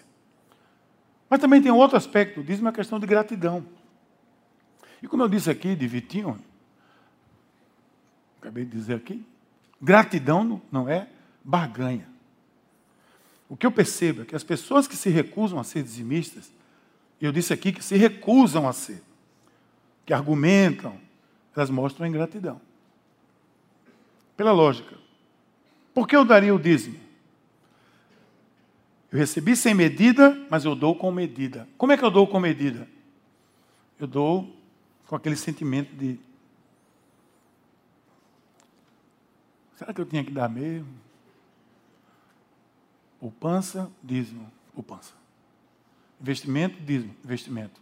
Mas 1.30 1.40
também 1.40 1.62
tem 1.62 1.72
outro 1.72 1.98
aspecto, 1.98 2.44
dízimo 2.44 2.68
é 2.68 2.70
uma 2.70 2.76
questão 2.76 3.00
de 3.00 3.08
gratidão. 3.08 3.66
E 5.02 5.08
como 5.08 5.24
eu 5.24 5.30
disse 5.30 5.50
aqui 5.50 5.76
de 5.76 5.88
Vitinho, 5.88 6.40
acabei 8.40 8.66
de 8.66 8.72
dizer 8.72 8.96
aqui, 8.96 9.26
gratidão 9.82 10.62
não 10.72 10.88
é 10.88 11.08
barganha. 11.44 12.08
O 13.50 13.58
que 13.58 13.66
eu 13.66 13.72
percebo 13.72 14.22
é 14.22 14.26
que 14.26 14.36
as 14.36 14.44
pessoas 14.44 14.88
que 14.88 14.96
se 14.96 15.10
recusam 15.10 15.60
a 15.60 15.64
ser 15.64 15.84
dizimistas, 15.84 16.52
eu 17.22 17.32
disse 17.32 17.54
aqui 17.54 17.72
que 17.72 17.84
se 17.84 17.96
recusam 17.96 18.68
a 18.68 18.74
ser, 18.74 19.02
que 20.06 20.14
argumentam, 20.14 20.98
elas 21.56 21.70
mostram 21.70 22.08
ingratidão. 22.08 22.60
Pela 24.36 24.52
lógica. 24.52 24.96
Por 25.94 26.08
que 26.08 26.16
eu 26.16 26.26
daria 26.26 26.54
o 26.54 26.60
dízimo? 26.60 27.03
Eu 29.14 29.20
recebi 29.20 29.56
sem 29.56 29.76
medida, 29.76 30.36
mas 30.50 30.66
eu 30.66 30.76
dou 30.76 30.96
com 30.96 31.12
medida. 31.12 31.70
Como 31.78 31.92
é 31.92 31.98
que 31.98 32.04
eu 32.04 32.10
dou 32.10 32.26
com 32.26 32.40
medida? 32.40 32.88
Eu 34.00 34.08
dou 34.08 34.52
com 35.06 35.16
aquele 35.16 35.36
sentimento 35.36 35.96
de. 35.96 36.20
Será 39.76 39.94
que 39.94 40.02
eu 40.02 40.06
tinha 40.08 40.24
que 40.24 40.32
dar 40.32 40.50
mesmo? 40.50 40.88
Poupança, 43.20 43.92
dízimo, 44.02 44.52
poupança. 44.74 45.14
Investimento, 46.20 46.82
dízimo, 46.82 47.16
investimento. 47.24 47.80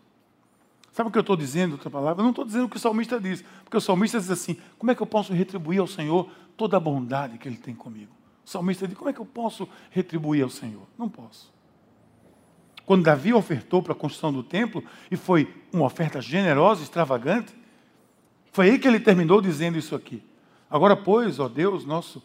Sabe 0.91 1.07
o 1.07 1.11
que 1.13 1.17
eu 1.17 1.21
estou 1.21 1.37
dizendo, 1.37 1.73
outra 1.73 1.89
palavra? 1.89 2.19
Eu 2.19 2.23
não 2.23 2.31
estou 2.31 2.43
dizendo 2.43 2.65
o 2.65 2.69
que 2.69 2.75
o 2.75 2.79
salmista 2.79 3.21
diz, 3.21 3.41
porque 3.63 3.77
o 3.77 3.81
salmista 3.81 4.19
diz 4.19 4.29
assim: 4.29 4.57
como 4.77 4.91
é 4.91 4.95
que 4.95 5.01
eu 5.01 5.07
posso 5.07 5.31
retribuir 5.31 5.79
ao 5.79 5.87
Senhor 5.87 6.29
toda 6.57 6.75
a 6.75 6.79
bondade 6.79 7.37
que 7.37 7.47
Ele 7.47 7.55
tem 7.55 7.73
comigo? 7.73 8.11
Salmista 8.51 8.87
diz: 8.87 8.97
como 8.97 9.09
é 9.09 9.13
que 9.13 9.19
eu 9.19 9.25
posso 9.25 9.67
retribuir 9.89 10.43
ao 10.43 10.49
Senhor? 10.49 10.83
Não 10.97 11.07
posso. 11.07 11.51
Quando 12.85 13.03
Davi 13.03 13.33
ofertou 13.33 13.81
para 13.81 13.93
a 13.93 13.95
construção 13.95 14.33
do 14.33 14.43
templo, 14.43 14.83
e 15.09 15.15
foi 15.15 15.53
uma 15.71 15.85
oferta 15.85 16.19
generosa, 16.19 16.83
extravagante, 16.83 17.55
foi 18.51 18.71
aí 18.71 18.79
que 18.79 18.87
ele 18.87 18.99
terminou 18.99 19.41
dizendo 19.41 19.77
isso 19.77 19.95
aqui. 19.95 20.21
Agora, 20.69 20.95
pois, 20.97 21.39
ó 21.39 21.47
Deus 21.47 21.85
nosso, 21.85 22.21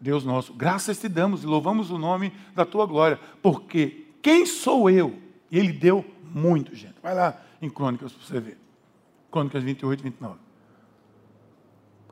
Deus 0.00 0.24
nosso, 0.24 0.52
graças 0.52 0.98
te 0.98 1.08
damos 1.08 1.42
e 1.42 1.46
louvamos 1.46 1.90
o 1.90 1.98
nome 1.98 2.32
da 2.54 2.64
tua 2.64 2.86
glória, 2.86 3.18
porque 3.42 4.06
quem 4.22 4.46
sou 4.46 4.88
eu? 4.88 5.18
E 5.50 5.58
ele 5.58 5.72
deu 5.72 6.04
muito, 6.22 6.74
gente. 6.74 6.94
Vai 7.02 7.14
lá 7.14 7.40
em 7.60 7.68
Crônicas 7.68 8.12
para 8.12 8.24
você 8.24 8.40
ver. 8.40 8.58
Crônicas 9.30 9.62
28 9.62 10.00
e 10.00 10.02
29. 10.04 10.38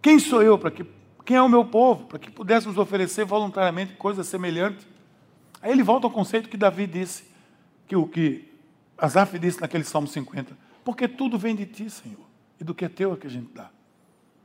Quem 0.02 0.18
sou 0.18 0.42
eu 0.42 0.58
para 0.58 0.70
que 0.70 0.84
quem 1.24 1.36
é 1.36 1.42
o 1.42 1.48
meu 1.48 1.64
povo, 1.64 2.06
para 2.06 2.18
que 2.18 2.30
pudéssemos 2.30 2.76
oferecer 2.76 3.24
voluntariamente 3.24 3.94
coisas 3.94 4.26
semelhantes? 4.26 4.86
Aí 5.62 5.72
ele 5.72 5.82
volta 5.82 6.06
ao 6.06 6.10
conceito 6.10 6.48
que 6.48 6.56
Davi 6.56 6.86
disse, 6.86 7.24
que 7.86 7.96
o 7.96 8.06
que 8.06 8.52
Asaf 8.98 9.38
disse 9.38 9.60
naquele 9.60 9.84
Salmo 9.84 10.06
50, 10.06 10.56
porque 10.84 11.08
tudo 11.08 11.38
vem 11.38 11.56
de 11.56 11.66
ti, 11.66 11.88
Senhor, 11.88 12.26
e 12.60 12.64
do 12.64 12.74
que 12.74 12.84
é 12.84 12.88
teu 12.88 13.12
é 13.12 13.16
que 13.16 13.26
a 13.26 13.30
gente 13.30 13.52
dá. 13.52 13.70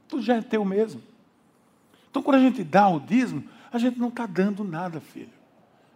Tudo 0.07 0.23
já 0.23 0.35
é 0.37 0.41
teu 0.41 0.63
mesmo. 0.63 1.01
Então, 2.09 2.23
quando 2.23 2.37
a 2.37 2.39
gente 2.39 2.63
dá 2.63 2.87
o 2.87 2.99
dízimo, 2.99 3.43
a 3.71 3.77
gente 3.77 3.99
não 3.99 4.07
está 4.07 4.25
dando 4.25 4.63
nada, 4.63 4.99
filho. 4.99 5.29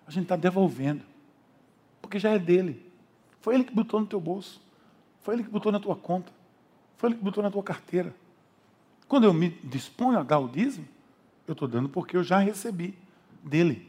A 0.05 0.11
gente 0.11 0.23
está 0.23 0.35
devolvendo. 0.35 1.03
Porque 2.01 2.19
já 2.19 2.29
é 2.29 2.37
dele. 2.37 2.85
Foi 3.41 3.55
ele 3.55 3.63
que 3.63 3.73
botou 3.73 3.99
no 3.99 4.05
teu 4.05 4.19
bolso. 4.19 4.61
Foi 5.21 5.33
ele 5.33 5.43
que 5.43 5.49
botou 5.49 5.71
na 5.71 5.79
tua 5.79 5.95
conta. 5.95 6.31
Foi 6.97 7.09
ele 7.09 7.17
que 7.17 7.23
botou 7.23 7.41
na 7.41 7.49
tua 7.49 7.63
carteira. 7.63 8.13
Quando 9.13 9.25
eu 9.25 9.33
me 9.35 9.55
disponho 9.63 10.17
a 10.17 10.23
dar 10.23 10.39
o 10.39 10.47
dízimo, 10.47 10.87
eu 11.47 11.51
estou 11.51 11.67
dando 11.67 11.87
porque 11.87 12.17
eu 12.17 12.23
já 12.23 12.39
recebi 12.39 12.97
dele. 13.43 13.87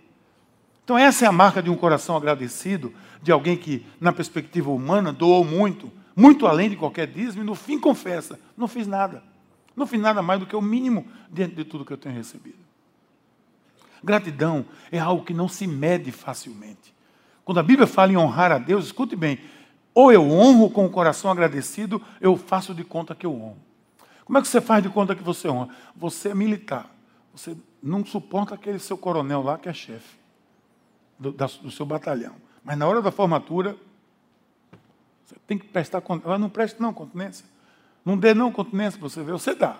Então, 0.85 0.99
essa 0.99 1.25
é 1.25 1.29
a 1.29 1.33
marca 1.33 1.63
de 1.63 1.71
um 1.71 1.77
coração 1.77 2.15
agradecido, 2.15 2.93
de 3.23 3.33
alguém 3.33 3.57
que, 3.57 3.87
na 3.99 4.13
perspectiva 4.13 4.71
humana, 4.71 5.15
doou 5.15 5.43
muito, 5.43 5.91
muito 6.15 6.47
além 6.47 6.69
de 6.69 6.77
qualquer 6.77 7.07
dízimo, 7.07 7.43
e 7.43 7.47
no 7.47 7.55
fim 7.55 7.81
confessa: 7.81 8.39
não 8.55 8.69
fiz 8.69 8.87
nada. 8.87 9.23
Não 9.75 9.87
fiz 9.87 9.99
nada 9.99 10.21
mais 10.21 10.41
do 10.41 10.45
que 10.45 10.55
o 10.55 10.61
mínimo 10.61 11.07
diante 11.33 11.55
de 11.55 11.65
tudo 11.65 11.87
que 11.87 11.93
eu 11.95 11.97
tenho 11.97 12.15
recebido. 12.15 12.59
Gratidão 14.03 14.67
é 14.93 14.99
algo 14.99 15.25
que 15.25 15.33
não 15.33 15.49
se 15.49 15.67
mede 15.67 16.13
facilmente. 16.13 16.95
Quando 17.47 17.61
a 17.61 17.63
Bíblia 17.63 17.87
fala 17.87 18.13
em 18.13 18.19
honrar 18.19 18.53
a 18.53 18.59
Deus, 18.59 18.85
escute 18.85 19.17
bem: 19.17 19.39
ou 19.95 20.13
eu 20.13 20.31
honro 20.31 20.69
com 20.69 20.85
o 20.85 20.91
coração 20.91 21.31
agradecido, 21.31 22.03
eu 22.21 22.37
faço 22.37 22.75
de 22.75 22.85
conta 22.85 23.15
que 23.15 23.25
eu 23.25 23.33
honro. 23.33 23.74
Como 24.25 24.39
é 24.39 24.43
que 24.43 24.49
você 24.49 24.61
faz 24.61 24.83
de 24.83 24.89
conta 24.89 25.15
que 25.15 25.23
você 25.23 25.49
honra? 25.49 25.75
Você 25.95 26.31
é 26.31 26.35
militar. 26.35 26.91
Você 27.35 27.57
não 27.83 28.05
suporta 28.05 28.55
aquele 28.55 28.79
seu 28.79 28.97
coronel 28.97 29.43
lá 29.43 29.59
que 29.59 29.69
é 29.69 29.73
chefe 29.73 30.17
do, 31.19 31.33
do 31.33 31.71
seu 31.71 31.85
batalhão. 31.85 32.35
Mas 32.63 32.79
na 32.79 32.87
hora 32.87 33.03
da 33.03 33.11
formatura, 33.11 33.77
você 35.25 35.37
tem 35.47 35.59
que 35.59 35.67
prestar 35.67 36.01
conta. 36.01 36.39
Não 36.39 36.49
preste 36.49 36.81
não, 36.81 36.95
continência. 36.95 37.45
Não 38.05 38.17
dê 38.17 38.35
não 38.35 38.53
continência 38.53 38.99
para 38.99 39.09
você 39.09 39.23
ver, 39.23 39.33
você 39.33 39.55
dá. 39.55 39.79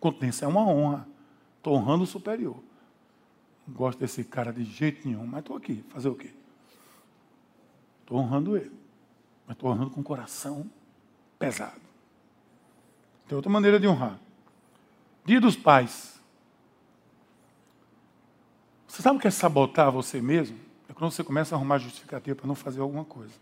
Continência 0.00 0.44
é 0.44 0.48
uma 0.48 0.66
honra. 0.66 1.06
Estou 1.58 1.74
honrando 1.74 2.04
o 2.04 2.06
superior. 2.06 2.56
Não 3.66 3.74
gosto 3.74 3.98
desse 3.98 4.24
cara 4.24 4.52
de 4.52 4.64
jeito 4.64 5.06
nenhum, 5.06 5.26
mas 5.26 5.40
estou 5.40 5.56
aqui. 5.56 5.84
Fazer 5.88 6.08
o 6.08 6.14
quê? 6.14 6.32
Estou 8.02 8.18
honrando 8.18 8.56
ele. 8.56 8.72
Mas 9.46 9.56
estou 9.56 9.70
honrando 9.70 9.90
com 9.90 10.00
o 10.00 10.04
coração 10.04 10.68
pesado. 11.38 11.85
Tem 13.26 13.34
outra 13.34 13.50
maneira 13.50 13.80
de 13.80 13.88
honrar. 13.88 14.18
Dia 15.24 15.40
dos 15.40 15.56
pais. 15.56 16.20
Você 18.86 19.02
sabe 19.02 19.18
o 19.18 19.20
que 19.20 19.26
é 19.26 19.30
sabotar 19.30 19.90
você 19.90 20.20
mesmo? 20.20 20.58
É 20.88 20.92
quando 20.92 21.10
você 21.10 21.24
começa 21.24 21.54
a 21.54 21.58
arrumar 21.58 21.78
justificativa 21.78 22.36
para 22.36 22.46
não 22.46 22.54
fazer 22.54 22.80
alguma 22.80 23.04
coisa. 23.04 23.34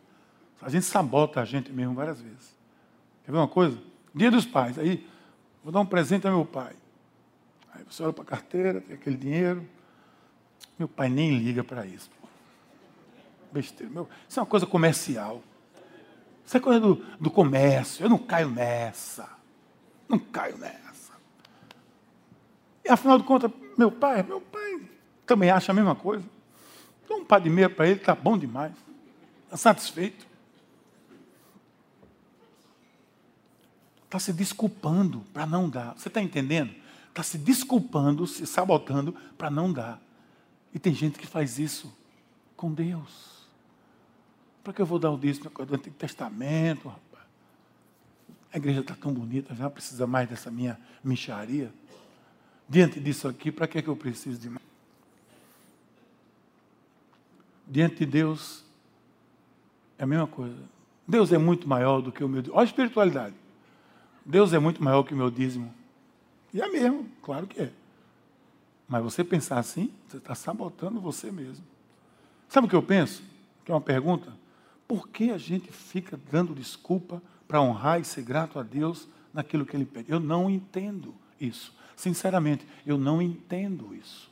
A 0.61 0.71
gente 0.71 0.87
sabota 0.87 1.41
a 1.41 1.45
gente 1.45 1.71
mesmo 1.71 1.95
várias 1.95 2.21
vezes. 2.21 2.57
Quer 3.25 3.33
ver 3.33 3.39
uma 3.39 3.49
coisa? 3.49 3.79
Dia 4.15 4.31
dos 4.31 4.47
pais. 4.47 4.79
Aí, 4.79 5.07
vou 5.63 5.71
dar 5.71 5.81
um 5.81 5.87
presente 5.87 6.27
ao 6.27 6.35
meu 6.35 6.47
pai. 6.47 6.75
Aí 7.73 7.85
você 7.89 8.03
olha 8.03 8.13
para 8.13 8.25
a 8.25 8.27
carteira, 8.27 8.81
tem 8.81 8.95
aquele 8.95 9.17
dinheiro. 9.17 9.69
Meu 10.79 10.89
pai 10.89 11.09
nem 11.09 11.39
liga 11.39 11.63
para 11.63 11.87
isso. 11.87 12.11
Besteira. 13.53 13.93
Meu, 13.93 14.09
isso 14.29 14.41
é 14.41 14.43
uma 14.43 14.49
coisa 14.49 14.67
comercial. 14.67 15.43
Isso 16.45 16.57
é 16.57 16.61
coisa 16.61 16.81
do, 16.81 16.97
do 17.21 17.31
comércio. 17.31 18.05
Eu 18.05 18.09
não 18.09 18.19
caio 18.19 18.49
nessa. 18.49 19.29
Não 20.09 20.19
caio 20.19 20.59
nessa. 20.59 21.13
E 22.85 22.89
afinal 22.89 23.19
de 23.19 23.25
contas, 23.25 23.51
meu 23.77 23.91
pai, 23.91 24.23
meu 24.23 24.41
pai 24.41 24.83
também 25.27 25.51
acha 25.51 25.73
a 25.73 25.75
mesma 25.75 25.95
coisa. 25.95 26.25
Dá 27.09 27.15
um 27.15 27.25
par 27.25 27.41
de 27.41 27.51
meia 27.51 27.71
para 27.71 27.87
ele, 27.87 28.01
está 28.01 28.15
bom 28.15 28.37
demais. 28.37 28.73
Está 29.47 29.57
satisfeito. 29.57 30.35
está 34.17 34.21
se 34.21 34.33
desculpando 34.33 35.21
para 35.33 35.45
não 35.45 35.69
dar. 35.69 35.95
Você 35.97 36.07
está 36.07 36.23
entendendo? 36.23 36.73
Está 37.09 37.23
se 37.23 37.37
desculpando, 37.37 38.27
se 38.27 38.47
sabotando 38.47 39.13
para 39.37 39.51
não 39.51 39.73
dar. 39.73 40.01
E 40.73 40.79
tem 40.79 40.95
gente 40.95 41.19
que 41.19 41.27
faz 41.27 41.59
isso 41.59 41.93
com 42.57 42.73
Deus. 42.73 43.45
Para 44.63 44.73
que 44.73 44.81
eu 44.81 44.87
vou 44.87 45.01
dar 45.01 45.11
o 45.11 45.19
dízimo 45.19 45.51
do 45.51 45.75
Antigo 45.75 45.97
Testamento? 45.97 46.95
A 48.55 48.57
igreja 48.57 48.83
está 48.83 48.95
tão 48.95 49.13
bonita, 49.13 49.53
já 49.53 49.69
precisa 49.69 50.07
mais 50.07 50.29
dessa 50.29 50.49
minha 50.49 50.79
micharia. 51.03 51.75
Diante 52.69 53.01
disso 53.01 53.27
aqui, 53.27 53.51
para 53.51 53.67
que, 53.67 53.79
é 53.79 53.83
que 53.83 53.89
eu 53.89 53.97
preciso 53.97 54.41
de 54.41 54.49
mais? 54.49 54.65
Diante 57.67 57.97
de 57.97 58.07
Deus, 58.07 58.65
é 59.99 60.05
a 60.05 60.07
mesma 60.07 60.29
coisa. 60.29 60.57
Deus 61.07 61.33
é 61.33 61.39
muito 61.39 61.69
maior 61.69 62.01
do 62.01 62.13
que 62.13 62.23
o 62.23 62.29
meu 62.29 62.43
Deus. 62.43 62.55
Olha 62.55 62.63
a 62.63 62.67
espiritualidade. 62.67 63.35
Deus 64.25 64.53
é 64.53 64.59
muito 64.61 64.81
maior 64.81 65.03
que 65.03 65.13
o 65.13 65.17
meu 65.17 65.33
dízimo. 65.33 65.75
E 66.53 66.63
é 66.63 66.69
mesmo, 66.69 67.09
claro 67.23 67.49
que 67.49 67.61
é. 67.61 67.73
Mas 68.87 69.03
você 69.03 69.25
pensar 69.25 69.59
assim, 69.59 69.93
você 70.07 70.19
está 70.19 70.37
sabotando 70.37 71.01
você 71.01 71.33
mesmo. 71.33 71.65
Sabe 72.49 72.69
o 72.69 72.71
que 72.71 72.77
eu 72.77 72.83
penso? 72.85 73.21
Que 73.65 73.73
é 73.73 73.75
uma 73.75 73.81
pergunta. 73.81 74.33
Por 74.87 75.09
que 75.09 75.33
a 75.33 75.39
gente 75.39 75.73
fica 75.73 76.17
dando 76.31 76.55
desculpa 76.55 77.21
para 77.47 77.61
honrar 77.61 78.01
e 78.01 78.05
ser 78.05 78.23
grato 78.23 78.59
a 78.59 78.63
Deus 78.63 79.09
naquilo 79.33 79.67
que 79.67 79.77
Ele 79.77 79.85
pede? 79.85 80.11
Eu 80.11 80.21
não 80.21 80.51
entendo 80.51 81.15
isso. 81.41 81.75
Sinceramente, 81.97 82.67
eu 82.85 82.99
não 82.99 83.23
entendo 83.23 83.95
isso. 83.95 84.31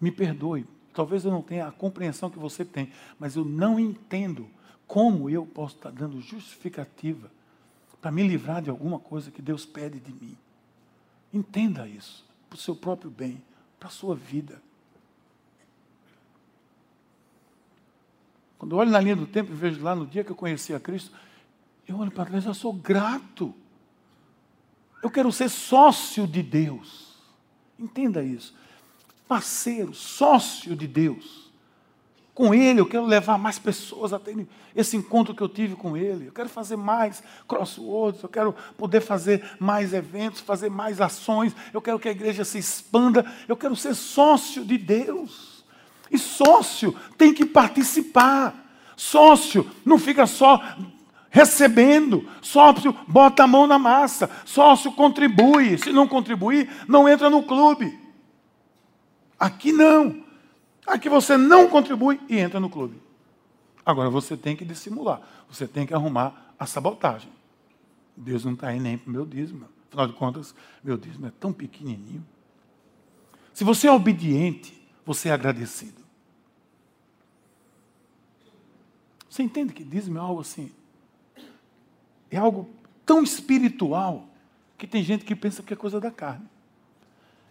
Me 0.00 0.10
perdoe. 0.10 0.66
Talvez 0.92 1.24
eu 1.24 1.30
não 1.30 1.42
tenha 1.42 1.66
a 1.66 1.72
compreensão 1.72 2.30
que 2.30 2.38
você 2.38 2.64
tem, 2.64 2.90
mas 3.18 3.36
eu 3.36 3.44
não 3.44 3.78
entendo 3.78 4.48
como 4.86 5.28
eu 5.28 5.44
posso 5.44 5.76
estar 5.76 5.90
dando 5.90 6.20
justificativa 6.20 7.30
para 8.00 8.10
me 8.10 8.26
livrar 8.26 8.62
de 8.62 8.70
alguma 8.70 8.98
coisa 8.98 9.30
que 9.30 9.42
Deus 9.42 9.66
pede 9.66 9.98
de 9.98 10.12
mim. 10.12 10.36
Entenda 11.32 11.88
isso, 11.88 12.24
para 12.48 12.56
o 12.56 12.60
seu 12.60 12.74
próprio 12.74 13.10
bem, 13.10 13.42
para 13.78 13.88
a 13.88 13.90
sua 13.90 14.14
vida. 14.14 14.62
Quando 18.58 18.72
eu 18.72 18.78
olho 18.78 18.90
na 18.90 19.00
linha 19.00 19.16
do 19.16 19.26
tempo 19.26 19.52
e 19.52 19.54
vejo 19.54 19.82
lá 19.82 19.94
no 19.94 20.06
dia 20.06 20.24
que 20.24 20.30
eu 20.30 20.36
conheci 20.36 20.72
a 20.72 20.80
Cristo, 20.80 21.14
Eu 21.86 21.98
olho 21.98 22.10
para 22.10 22.26
trás, 22.26 22.44
eu 22.44 22.54
sou 22.54 22.72
grato. 22.72 23.54
Eu 25.02 25.10
quero 25.10 25.30
ser 25.30 25.48
sócio 25.48 26.26
de 26.26 26.42
Deus. 26.42 27.14
Entenda 27.78 28.22
isso. 28.22 28.54
Parceiro, 29.28 29.94
sócio 29.94 30.74
de 30.74 30.86
Deus. 30.86 31.46
Com 32.34 32.54
Ele, 32.54 32.80
eu 32.80 32.86
quero 32.86 33.06
levar 33.06 33.38
mais 33.38 33.58
pessoas 33.58 34.12
a 34.12 34.18
terem 34.18 34.46
esse 34.74 34.96
encontro 34.96 35.34
que 35.34 35.42
eu 35.42 35.48
tive 35.48 35.74
com 35.74 35.96
Ele. 35.96 36.26
Eu 36.26 36.32
quero 36.32 36.48
fazer 36.48 36.76
mais 36.76 37.22
crosswords, 37.48 38.22
eu 38.22 38.28
quero 38.28 38.54
poder 38.76 39.00
fazer 39.00 39.42
mais 39.58 39.94
eventos, 39.94 40.40
fazer 40.40 40.68
mais 40.68 41.00
ações. 41.00 41.54
Eu 41.72 41.80
quero 41.80 41.98
que 41.98 42.08
a 42.08 42.12
igreja 42.12 42.44
se 42.44 42.58
expanda. 42.58 43.24
Eu 43.48 43.56
quero 43.56 43.74
ser 43.74 43.94
sócio 43.94 44.64
de 44.64 44.76
Deus. 44.76 45.64
E 46.10 46.18
sócio 46.18 46.94
tem 47.16 47.32
que 47.32 47.46
participar. 47.46 48.54
Sócio 48.96 49.70
não 49.84 49.98
fica 49.98 50.26
só 50.26 50.60
recebendo. 51.36 52.26
Sócio 52.40 52.96
bota 53.06 53.44
a 53.44 53.46
mão 53.46 53.66
na 53.66 53.78
massa. 53.78 54.30
Sócio 54.46 54.90
contribui. 54.92 55.76
Se 55.76 55.92
não 55.92 56.08
contribuir, 56.08 56.70
não 56.88 57.06
entra 57.06 57.28
no 57.28 57.42
clube. 57.42 57.98
Aqui 59.38 59.70
não. 59.70 60.24
Aqui 60.86 61.10
você 61.10 61.36
não 61.36 61.68
contribui 61.68 62.18
e 62.26 62.38
entra 62.38 62.58
no 62.58 62.70
clube. 62.70 63.02
Agora 63.84 64.08
você 64.08 64.34
tem 64.34 64.56
que 64.56 64.64
dissimular. 64.64 65.20
Você 65.50 65.68
tem 65.68 65.86
que 65.86 65.92
arrumar 65.92 66.54
a 66.58 66.64
sabotagem. 66.64 67.30
Deus 68.16 68.42
não 68.42 68.54
está 68.54 68.68
aí 68.68 68.80
nem 68.80 68.96
para 68.96 69.10
o 69.10 69.12
meu 69.12 69.26
dízimo. 69.26 69.68
Afinal 69.88 70.06
de 70.06 70.14
contas, 70.14 70.54
meu 70.82 70.96
dízimo 70.96 71.26
é 71.26 71.32
tão 71.38 71.52
pequenininho. 71.52 72.26
Se 73.52 73.62
você 73.62 73.88
é 73.88 73.92
obediente, 73.92 74.72
você 75.04 75.28
é 75.28 75.32
agradecido. 75.32 76.02
Você 79.28 79.42
entende 79.42 79.74
que 79.74 79.84
dízimo 79.84 80.16
é 80.16 80.20
algo 80.22 80.40
assim? 80.40 80.72
É 82.30 82.36
algo 82.36 82.68
tão 83.04 83.22
espiritual 83.22 84.28
que 84.76 84.86
tem 84.86 85.02
gente 85.02 85.24
que 85.24 85.34
pensa 85.34 85.62
que 85.62 85.72
é 85.72 85.76
coisa 85.76 86.00
da 86.00 86.10
carne. 86.10 86.46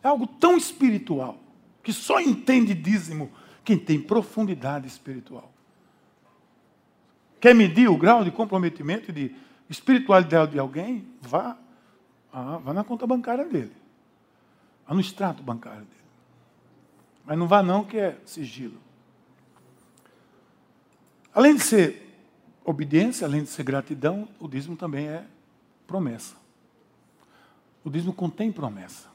É 0.03 0.07
algo 0.07 0.27
tão 0.27 0.57
espiritual 0.57 1.37
que 1.81 1.93
só 1.93 2.19
entende 2.19 2.73
dízimo 2.73 3.31
quem 3.63 3.77
tem 3.77 3.99
profundidade 3.99 4.87
espiritual. 4.87 5.51
Quer 7.39 7.53
medir 7.53 7.89
o 7.89 7.97
grau 7.97 8.23
de 8.23 8.31
comprometimento 8.31 9.11
e 9.11 9.13
de 9.13 9.35
espiritualidade 9.69 10.51
de 10.51 10.59
alguém? 10.59 11.07
Vá, 11.21 11.57
ah, 12.31 12.57
vá 12.57 12.73
na 12.73 12.83
conta 12.83 13.07
bancária 13.07 13.45
dele. 13.45 13.71
Vá 14.87 14.93
no 14.93 15.01
extrato 15.01 15.41
bancário 15.41 15.79
dele. 15.79 15.91
Mas 17.25 17.37
não 17.37 17.47
vá 17.47 17.63
não, 17.63 17.83
que 17.83 17.97
é 17.97 18.17
sigilo. 18.25 18.79
Além 21.33 21.55
de 21.55 21.63
ser 21.63 22.04
obediência, 22.65 23.27
além 23.27 23.43
de 23.43 23.49
ser 23.49 23.63
gratidão, 23.63 24.27
o 24.39 24.47
dízimo 24.47 24.75
também 24.75 25.07
é 25.07 25.23
promessa. 25.85 26.35
O 27.83 27.89
dízimo 27.89 28.11
contém 28.11 28.51
promessa. 28.51 29.07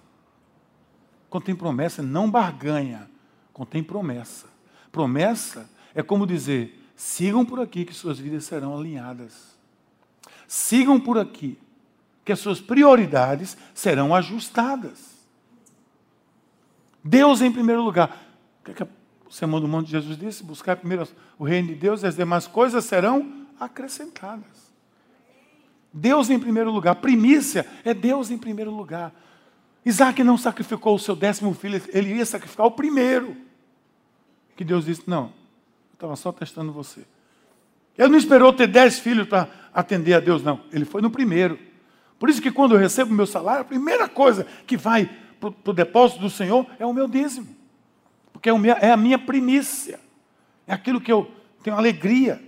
Contém 1.29 1.55
promessa, 1.55 2.03
não 2.03 2.31
barganha. 2.31 3.11
Contém 3.53 3.83
promessa. 3.83 4.47
Promessa 4.93 5.69
é 5.93 6.03
como 6.03 6.27
dizer: 6.27 6.81
sigam 6.95 7.45
por 7.45 7.61
aqui 7.61 7.85
que 7.85 7.93
suas 7.93 8.19
vidas 8.19 8.45
serão 8.45 8.77
alinhadas. 8.79 9.59
Sigam 10.47 11.01
por 11.01 11.19
aqui 11.19 11.59
que 12.25 12.33
as 12.33 12.39
suas 12.39 12.61
prioridades 12.61 13.57
serão 13.75 14.15
ajustadas. 14.15 15.19
Deus 17.03 17.41
em 17.41 17.51
primeiro 17.51 17.83
lugar. 17.83 18.11
O 18.61 18.65
que, 18.65 18.71
é 18.71 18.75
que 18.75 18.83
o 18.83 19.33
Sermão 19.33 19.61
do 19.61 19.67
Monte 19.67 19.87
de 19.87 19.93
Jesus 19.93 20.17
disse? 20.17 20.45
Buscar 20.45 20.77
primeiro 20.77 21.09
o 21.39 21.45
reino 21.45 21.69
de 21.69 21.75
Deus 21.75 22.03
e 22.03 22.07
as 22.07 22.17
demais 22.17 22.47
coisas 22.47 22.85
serão 22.85 23.40
acrescentadas. 23.61 24.71
Deus 25.93 26.31
em 26.31 26.39
primeiro 26.39 26.71
lugar. 26.71 26.97
Primícia 26.97 27.67
é 27.85 27.93
Deus 27.93 28.31
em 28.31 28.39
primeiro 28.39 28.71
lugar. 28.71 29.13
Isaac 29.85 30.23
não 30.25 30.39
sacrificou 30.39 30.95
o 30.95 30.99
seu 30.99 31.17
décimo 31.17 31.55
filho, 31.55 31.83
ele 31.89 32.15
ia 32.15 32.27
sacrificar 32.27 32.67
o 32.67 32.71
primeiro. 32.71 33.37
Que 34.57 34.65
Deus 34.65 34.85
disse: 34.85 35.03
Não, 35.07 35.25
eu 35.25 35.95
estava 35.95 36.17
só 36.17 36.33
testando 36.33 36.73
você. 36.73 37.05
Ele 37.97 38.09
não 38.09 38.19
esperou 38.19 38.53
ter 38.53 38.67
dez 38.67 38.99
filhos 38.99 39.29
para 39.29 39.49
atender 39.75 40.15
a 40.15 40.21
Deus, 40.21 40.43
não. 40.43 40.61
Ele 40.73 40.85
foi 40.85 41.03
no 41.03 41.11
primeiro. 41.11 41.59
Por 42.19 42.29
isso 42.29 42.41
que 42.41 42.51
quando 42.51 42.75
eu 42.75 42.79
recebo 42.79 43.11
o 43.11 43.15
meu 43.15 43.27
salário, 43.27 43.63
a 43.63 43.65
primeira 43.65 44.09
coisa 44.09 44.47
que 44.67 44.77
vai 44.77 45.09
para 45.41 45.71
o 45.71 45.73
depósito 45.73 46.21
do 46.21 46.31
Senhor 46.31 46.67
é 46.79 46.87
o 46.87 46.93
meu 46.93 47.09
dízimo. 47.09 47.49
Porque 48.33 48.49
é, 48.49 48.53
é 48.81 48.91
a 48.91 48.97
minha 48.97 49.19
primícia. 49.19 49.99
É 50.67 50.73
aquilo 50.73 51.01
que 51.01 51.11
eu 51.11 51.31
tenho 51.63 51.77
alegria. 51.77 52.43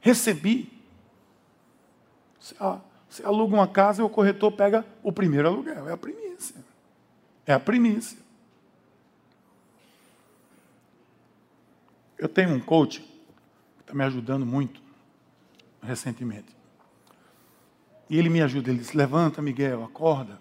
Recebi. 0.00 0.72
Você 2.40 3.24
aluga 3.24 3.54
uma 3.54 3.68
casa 3.68 4.02
e 4.02 4.04
o 4.04 4.08
corretor 4.08 4.52
pega 4.52 4.84
o 5.02 5.12
primeiro 5.12 5.48
aluguel. 5.48 5.88
É 5.88 5.92
a 5.92 5.96
primícia. 5.96 6.56
É 7.46 7.52
a 7.52 7.60
primícia. 7.60 8.18
Eu 12.18 12.28
tenho 12.28 12.54
um 12.54 12.60
coach 12.60 13.00
que 13.00 13.82
está 13.82 13.94
me 13.94 14.04
ajudando 14.04 14.44
muito 14.44 14.80
recentemente. 15.82 16.56
E 18.10 18.18
ele 18.18 18.28
me 18.28 18.42
ajuda, 18.42 18.70
ele 18.70 18.78
diz: 18.78 18.92
Levanta, 18.92 19.40
Miguel, 19.40 19.84
acorda. 19.84 20.40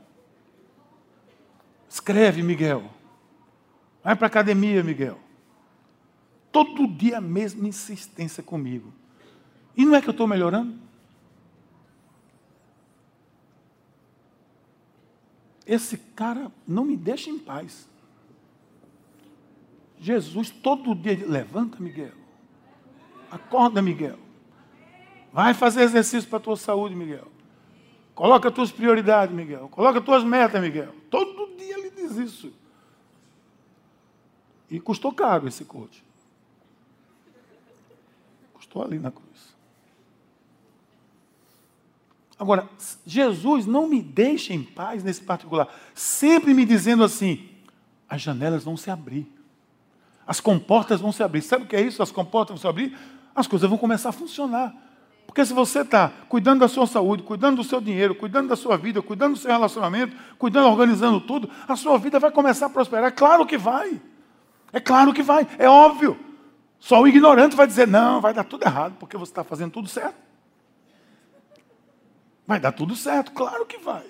Escreve, 1.89 2.41
Miguel. 2.41 2.83
Vai 4.03 4.15
para 4.15 4.27
a 4.27 4.29
academia, 4.29 4.83
Miguel. 4.83 5.19
Todo 6.51 6.87
dia 6.87 7.17
a 7.17 7.21
mesma 7.21 7.67
insistência 7.67 8.41
comigo. 8.41 8.93
E 9.77 9.85
não 9.85 9.95
é 9.95 10.01
que 10.01 10.09
eu 10.09 10.11
estou 10.11 10.27
melhorando? 10.27 10.75
Esse 15.67 15.97
cara 15.97 16.51
não 16.67 16.83
me 16.83 16.97
deixa 16.97 17.29
em 17.29 17.37
paz. 17.37 17.87
Jesus 19.99 20.49
todo 20.49 20.95
dia 20.95 21.23
levanta, 21.27 21.79
Miguel. 21.79 22.13
Acorda, 23.29 23.81
Miguel. 23.81 24.17
Vai 25.31 25.53
fazer 25.53 25.81
exercício 25.81 26.27
para 26.27 26.37
a 26.37 26.41
tua 26.41 26.55
saúde, 26.55 26.95
Miguel. 26.95 27.27
Coloca 28.15 28.49
as 28.49 28.55
tuas 28.55 28.71
prioridades, 28.71 29.35
Miguel. 29.35 29.69
Coloca 29.69 29.99
as 29.99 30.05
tuas 30.05 30.23
metas, 30.23 30.59
Miguel. 30.59 30.95
Todo 31.09 31.55
dia 31.55 31.77
ele 31.77 31.91
diz 31.91 32.15
isso. 32.15 32.53
E 34.71 34.79
custou 34.79 35.13
caro 35.13 35.47
esse 35.47 35.65
coach. 35.65 36.03
Custou 38.53 38.83
ali 38.83 38.97
na 38.97 39.11
cruz. 39.11 39.56
Agora, 42.39 42.69
Jesus 43.05 43.65
não 43.65 43.87
me 43.87 44.01
deixa 44.01 44.53
em 44.53 44.63
paz 44.63 45.03
nesse 45.03 45.21
particular, 45.21 45.67
sempre 45.93 46.53
me 46.53 46.65
dizendo 46.65 47.03
assim: 47.03 47.49
as 48.07 48.21
janelas 48.21 48.63
vão 48.63 48.77
se 48.77 48.91
abrir, 48.91 49.31
as 50.25 50.39
comportas 50.39 51.01
vão 51.01 51.11
se 51.11 51.23
abrir. 51.23 51.41
Sabe 51.41 51.63
o 51.63 51.67
que 51.67 51.75
é 51.75 51.81
isso? 51.81 52.03
As 52.03 52.11
comportas 52.11 52.49
vão 52.49 52.61
se 52.61 52.67
abrir, 52.67 52.95
as 53.33 53.47
coisas 53.47 53.67
vão 53.67 53.77
começar 53.77 54.09
a 54.09 54.13
funcionar. 54.13 54.73
Porque 55.25 55.45
se 55.45 55.53
você 55.53 55.81
está 55.81 56.09
cuidando 56.29 56.61
da 56.61 56.67
sua 56.67 56.87
saúde, 56.87 57.21
cuidando 57.21 57.57
do 57.57 57.63
seu 57.63 57.81
dinheiro, 57.81 58.15
cuidando 58.15 58.47
da 58.47 58.55
sua 58.55 58.77
vida, 58.77 59.01
cuidando 59.01 59.33
do 59.33 59.39
seu 59.39 59.51
relacionamento, 59.51 60.15
cuidando, 60.37 60.69
organizando 60.69 61.19
tudo, 61.19 61.49
a 61.67 61.75
sua 61.75 61.97
vida 61.97 62.17
vai 62.19 62.31
começar 62.31 62.67
a 62.67 62.69
prosperar. 62.69 63.05
É 63.05 63.11
claro 63.11 63.45
que 63.45 63.57
vai. 63.57 64.01
É 64.71 64.79
claro 64.79 65.13
que 65.13 65.21
vai. 65.21 65.45
É 65.59 65.67
óbvio. 65.67 66.17
Só 66.79 67.01
o 67.01 67.07
ignorante 67.07 67.55
vai 67.55 67.67
dizer, 67.67 67.87
não, 67.87 68.21
vai 68.21 68.33
dar 68.33 68.45
tudo 68.45 68.63
errado, 68.63 68.95
porque 68.99 69.17
você 69.17 69.31
está 69.31 69.43
fazendo 69.43 69.71
tudo 69.71 69.89
certo. 69.89 70.26
Vai 72.47 72.61
dar 72.61 72.71
tudo 72.71 72.95
certo, 72.95 73.33
claro 73.33 73.65
que 73.65 73.77
vai. 73.77 74.05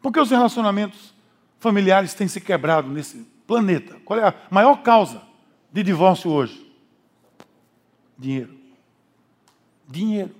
Porque 0.00 0.18
os 0.18 0.30
relacionamentos 0.30 1.14
familiares 1.60 2.14
têm 2.14 2.26
se 2.26 2.40
quebrado 2.40 2.88
nesse 2.88 3.26
planeta. 3.46 4.00
Qual 4.06 4.18
é 4.18 4.26
a 4.26 4.34
maior 4.50 4.82
causa 4.82 5.20
de 5.70 5.82
divórcio 5.82 6.30
hoje? 6.30 6.66
Dinheiro. 8.16 8.58
Dinheiro. 9.86 10.34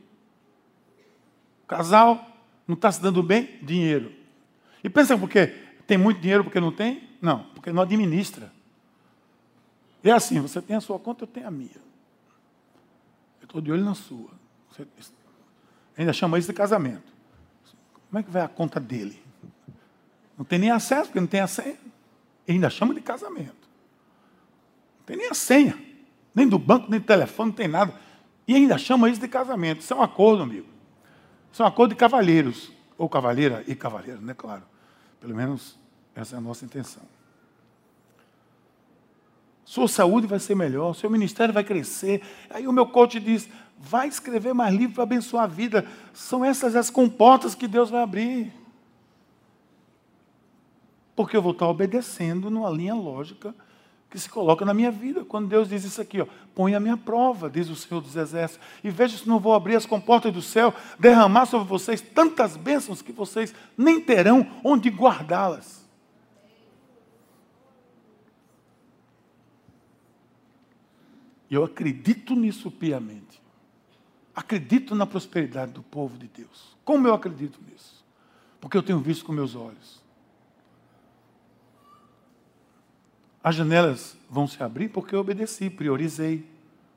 O 1.64 1.66
casal 1.66 2.26
não 2.66 2.74
está 2.74 2.90
se 2.90 3.02
dando 3.02 3.22
bem? 3.22 3.59
Dinheiro. 3.62 4.12
E 4.83 4.88
pensa 4.88 5.18
por 5.18 5.28
quê? 5.28 5.54
Tem 5.87 5.98
muito 5.98 6.20
dinheiro 6.20 6.44
porque 6.44 6.61
não 6.61 6.72
tem? 6.72 7.09
Não, 7.20 7.44
porque 7.54 7.70
não 7.72 7.83
administra. 7.83 8.50
É 10.02 10.12
assim, 10.12 10.40
você 10.40 10.62
tem 10.62 10.76
a 10.76 10.81
sua 10.81 10.98
conta, 10.98 11.24
eu 11.24 11.28
tenho 11.28 11.46
a 11.46 11.50
minha. 11.50 11.76
Eu 13.40 13.44
estou 13.44 13.61
de 13.61 13.70
olho 13.70 13.85
na 13.85 13.94
sua. 13.94 14.31
Você 14.70 14.87
Ainda 15.98 16.12
chama 16.12 16.38
isso 16.38 16.46
de 16.46 16.54
casamento. 16.54 17.12
Como 18.08 18.20
é 18.20 18.22
que 18.22 18.30
vai 18.30 18.42
a 18.42 18.48
conta 18.48 18.78
dele? 18.78 19.20
Não 20.38 20.44
tem 20.44 20.58
nem 20.58 20.70
acesso, 20.70 21.06
porque 21.06 21.18
não 21.18 21.26
tem 21.26 21.40
a 21.40 21.48
senha. 21.48 21.76
Ainda 22.48 22.70
chama 22.70 22.94
de 22.94 23.00
casamento. 23.00 23.68
Não 24.98 25.04
tem 25.04 25.16
nem 25.16 25.28
a 25.28 25.34
senha. 25.34 25.76
Nem 26.32 26.48
do 26.48 26.58
banco, 26.58 26.88
nem 26.88 27.00
do 27.00 27.06
telefone, 27.06 27.50
não 27.50 27.56
tem 27.56 27.66
nada. 27.66 27.92
E 28.46 28.54
ainda 28.54 28.78
chama 28.78 29.11
isso 29.11 29.20
de 29.20 29.26
casamento. 29.26 29.80
Isso 29.80 29.92
é 29.92 29.96
um 29.96 30.02
acordo, 30.02 30.44
amigo. 30.44 30.68
Isso 31.52 31.61
é 31.61 31.64
um 31.64 31.68
acordo 31.68 31.90
de 31.90 31.96
cavalheiros. 31.96 32.70
Ou 32.96 33.08
cavalheira 33.08 33.64
e 33.66 33.74
cavaleiro, 33.74 34.20
né? 34.20 34.34
Claro. 34.34 34.62
Pelo 35.20 35.34
menos 35.34 35.76
essa 36.14 36.37
é 36.37 36.38
a 36.38 36.40
nossa 36.40 36.64
intenção. 36.64 37.02
Sua 39.64 39.88
saúde 39.88 40.26
vai 40.26 40.38
ser 40.38 40.54
melhor, 40.54 40.94
seu 40.94 41.11
ministério 41.11 41.52
vai 41.52 41.62
crescer. 41.62 42.22
Aí 42.48 42.66
o 42.66 42.72
meu 42.72 42.87
coach 42.87 43.20
diz: 43.20 43.48
vai 43.80 44.08
escrever 44.08 44.52
mais 44.52 44.74
livros 44.74 44.94
para 44.94 45.04
abençoar 45.04 45.44
a 45.44 45.46
vida. 45.46 45.86
São 46.12 46.44
essas 46.44 46.74
as 46.74 46.90
comportas 46.90 47.54
que 47.54 47.68
Deus 47.68 47.90
vai 47.90 48.02
abrir. 48.02 48.52
Porque 51.14 51.36
eu 51.36 51.42
vou 51.42 51.52
estar 51.52 51.68
obedecendo 51.68 52.50
numa 52.50 52.70
linha 52.70 52.94
lógica 52.94 53.54
que 54.10 54.18
se 54.18 54.28
coloca 54.28 54.64
na 54.64 54.72
minha 54.72 54.90
vida. 54.90 55.24
Quando 55.24 55.48
Deus 55.48 55.68
diz 55.68 55.84
isso 55.84 56.00
aqui, 56.00 56.20
ó, 56.20 56.26
põe 56.54 56.74
a 56.74 56.80
minha 56.80 56.96
prova, 56.96 57.50
diz 57.50 57.68
o 57.68 57.76
Senhor 57.76 58.00
dos 58.00 58.16
Exércitos, 58.16 58.66
e 58.82 58.90
veja 58.90 59.18
se 59.18 59.28
não 59.28 59.38
vou 59.38 59.54
abrir 59.54 59.76
as 59.76 59.86
comportas 59.86 60.32
do 60.32 60.40
céu, 60.40 60.74
derramar 60.98 61.46
sobre 61.46 61.68
vocês 61.68 62.00
tantas 62.00 62.56
bênçãos 62.56 63.02
que 63.02 63.12
vocês 63.12 63.54
nem 63.76 64.00
terão 64.00 64.46
onde 64.64 64.88
guardá-las. 64.88 65.86
Eu 71.50 71.64
acredito 71.64 72.34
nisso 72.34 72.70
piamente. 72.70 73.38
Acredito 74.38 74.94
na 74.94 75.05
prosperidade 75.05 75.72
do 75.72 75.83
povo 75.83 76.16
de 76.16 76.29
Deus. 76.29 76.77
Como 76.85 77.09
eu 77.09 77.12
acredito 77.12 77.59
nisso? 77.68 78.05
Porque 78.61 78.77
eu 78.77 78.85
tenho 78.85 79.01
visto 79.01 79.24
com 79.24 79.33
meus 79.33 79.57
olhos. 79.57 80.01
As 83.42 83.57
janelas 83.57 84.16
vão 84.31 84.46
se 84.46 84.62
abrir 84.62 84.90
porque 84.90 85.12
eu 85.12 85.18
obedeci, 85.18 85.68
priorizei, 85.68 86.48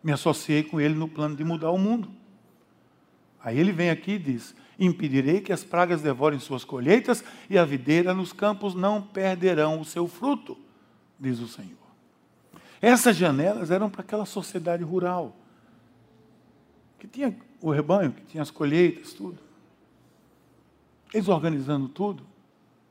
me 0.04 0.12
associei 0.12 0.62
com 0.62 0.80
ele 0.80 0.94
no 0.94 1.08
plano 1.08 1.36
de 1.36 1.44
mudar 1.44 1.72
o 1.72 1.80
mundo. 1.80 2.12
Aí 3.44 3.58
ele 3.58 3.72
vem 3.72 3.90
aqui 3.90 4.12
e 4.12 4.20
diz: 4.20 4.54
Impedirei 4.78 5.42
que 5.42 5.52
as 5.52 5.64
pragas 5.64 6.00
devorem 6.00 6.38
suas 6.38 6.64
colheitas 6.64 7.24
e 7.50 7.58
a 7.58 7.66
videira 7.66 8.14
nos 8.14 8.32
campos 8.32 8.76
não 8.76 9.02
perderão 9.02 9.82
o 9.82 9.86
seu 9.86 10.08
fruto, 10.08 10.56
diz 11.20 11.40
o 11.40 11.48
Senhor. 11.48 11.72
Essas 12.80 13.18
janelas 13.18 13.72
eram 13.72 13.90
para 13.90 14.02
aquela 14.02 14.28
sociedade 14.28 14.84
rural, 14.84 15.41
que 17.02 17.08
tinha 17.08 17.36
o 17.60 17.72
rebanho, 17.72 18.12
que 18.12 18.22
tinha 18.26 18.44
as 18.44 18.52
colheitas, 18.52 19.12
tudo. 19.12 19.40
Eles 21.12 21.28
organizando 21.28 21.90
tudo, 21.90 22.24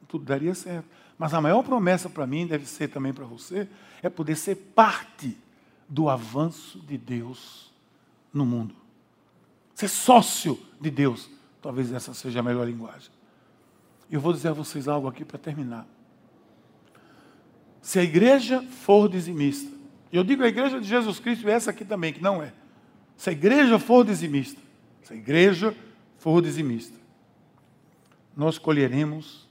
tudo 0.08 0.24
daria 0.24 0.52
certo. 0.52 0.88
Mas 1.16 1.32
a 1.32 1.40
maior 1.40 1.62
promessa 1.62 2.10
para 2.10 2.26
mim, 2.26 2.44
deve 2.44 2.66
ser 2.66 2.88
também 2.88 3.12
para 3.12 3.24
você, 3.24 3.68
é 4.02 4.08
poder 4.08 4.34
ser 4.34 4.56
parte 4.56 5.38
do 5.88 6.08
avanço 6.08 6.80
de 6.80 6.98
Deus 6.98 7.72
no 8.34 8.44
mundo. 8.44 8.74
Ser 9.76 9.86
sócio 9.86 10.58
de 10.80 10.90
Deus. 10.90 11.30
Talvez 11.62 11.92
essa 11.92 12.12
seja 12.12 12.40
a 12.40 12.42
melhor 12.42 12.66
linguagem. 12.66 13.12
Eu 14.10 14.20
vou 14.20 14.32
dizer 14.32 14.48
a 14.48 14.52
vocês 14.52 14.88
algo 14.88 15.06
aqui 15.06 15.24
para 15.24 15.38
terminar. 15.38 15.86
Se 17.80 18.00
a 18.00 18.02
igreja 18.02 18.60
for 18.62 19.08
dizimista, 19.08 19.70
eu 20.12 20.24
digo 20.24 20.42
a 20.42 20.48
igreja 20.48 20.80
de 20.80 20.88
Jesus 20.88 21.20
Cristo 21.20 21.46
e 21.46 21.50
essa 21.52 21.70
aqui 21.70 21.84
também, 21.84 22.12
que 22.12 22.20
não 22.20 22.42
é. 22.42 22.52
Se 23.20 23.28
a 23.28 23.32
igreja 23.34 23.78
for 23.78 24.02
dizimista, 24.02 24.58
se 25.02 25.12
a 25.12 25.16
igreja 25.16 25.76
for 26.16 26.40
dizimista, 26.40 26.96
nós 28.34 28.56
colheremos, 28.56 29.46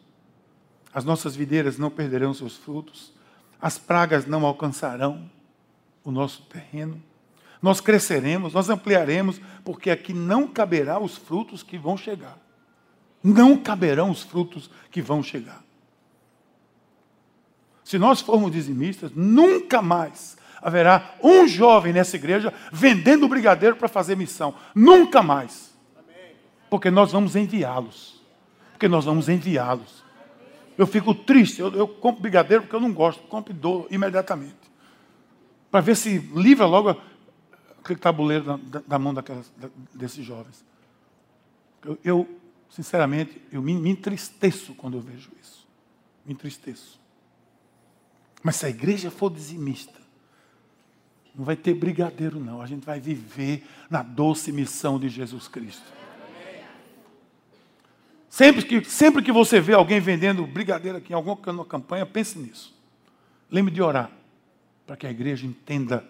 as 0.91 1.05
nossas 1.05 1.35
videiras 1.35 1.77
não 1.77 1.91
perderão 1.91 2.33
seus 2.33 2.57
frutos, 2.57 3.13
as 3.61 3.77
pragas 3.77 4.25
não 4.25 4.43
alcançarão 4.43 5.29
o 6.03 6.09
nosso 6.09 6.41
terreno, 6.47 6.99
nós 7.61 7.79
cresceremos, 7.79 8.53
nós 8.53 8.71
ampliaremos, 8.71 9.39
porque 9.63 9.91
aqui 9.91 10.15
não 10.15 10.47
caberá 10.47 10.99
os 10.99 11.15
frutos 11.15 11.61
que 11.61 11.77
vão 11.77 11.95
chegar. 11.95 12.39
Não 13.23 13.55
caberão 13.55 14.09
os 14.09 14.23
frutos 14.23 14.67
que 14.89 14.99
vão 14.99 15.21
chegar. 15.21 15.63
Se 17.83 17.99
nós 17.99 18.19
formos 18.19 18.51
dizimistas, 18.51 19.11
nunca 19.13 19.79
mais 19.79 20.38
haverá 20.61 21.15
um 21.23 21.47
jovem 21.47 21.93
nessa 21.93 22.15
igreja 22.15 22.53
vendendo 22.71 23.27
brigadeiro 23.27 23.75
para 23.75 23.87
fazer 23.87 24.15
missão. 24.15 24.53
Nunca 24.75 25.21
mais. 25.21 25.73
Porque 26.69 26.91
nós 26.91 27.11
vamos 27.11 27.35
enviá-los. 27.35 28.21
Porque 28.71 28.87
nós 28.87 29.05
vamos 29.05 29.27
enviá-los. 29.27 30.03
Eu 30.77 30.87
fico 30.87 31.13
triste, 31.13 31.59
eu, 31.59 31.73
eu, 31.73 31.87
compro 31.87 32.21
brigadeiro 32.21 32.63
porque 32.63 32.75
eu 32.75 32.79
não 32.79 32.93
gosto, 32.93 33.21
compro 33.23 33.51
e 33.51 33.55
dou 33.55 33.85
imediatamente. 33.91 34.55
Para 35.69 35.81
ver 35.81 35.97
se 35.97 36.19
livra 36.19 36.65
logo 36.65 36.95
aquele 37.83 37.99
tabuleiro 37.99 38.45
da, 38.45 38.57
da, 38.57 38.79
da 38.87 38.99
mão 38.99 39.13
daquelas, 39.13 39.51
da, 39.57 39.67
desses 39.93 40.25
jovens. 40.25 40.63
Eu, 41.83 41.97
eu, 42.03 42.39
sinceramente, 42.69 43.41
eu 43.51 43.61
me, 43.61 43.73
me 43.73 43.89
entristeço 43.89 44.73
quando 44.73 44.95
eu 44.95 45.01
vejo 45.01 45.29
isso. 45.41 45.67
Me 46.25 46.31
entristeço. 46.31 46.97
Mas 48.41 48.55
se 48.55 48.65
a 48.65 48.69
igreja 48.69 49.11
for 49.11 49.29
dizimista, 49.29 49.98
não 51.39 51.45
vai 51.45 51.55
ter 51.55 51.73
brigadeiro, 51.73 52.37
não. 52.37 52.61
A 52.61 52.67
gente 52.67 52.85
vai 52.85 52.99
viver 52.99 53.65
na 53.89 54.03
doce 54.03 54.51
missão 54.51 54.99
de 54.99 55.07
Jesus 55.07 55.47
Cristo. 55.47 55.85
Sempre 58.29 58.61
que, 58.61 58.83
sempre 58.83 59.23
que 59.23 59.31
você 59.31 59.61
vê 59.61 59.73
alguém 59.73 60.01
vendendo 60.01 60.45
brigadeiro 60.45 60.97
aqui 60.97 61.13
em 61.13 61.15
alguma 61.15 61.37
campanha, 61.63 62.05
pense 62.05 62.37
nisso. 62.37 62.77
Lembre 63.49 63.73
de 63.73 63.81
orar, 63.81 64.11
para 64.85 64.97
que 64.97 65.07
a 65.07 65.11
igreja 65.11 65.47
entenda 65.47 66.05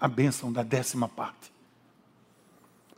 a 0.00 0.08
bênção 0.08 0.52
da 0.52 0.64
décima 0.64 1.08
parte. 1.08 1.52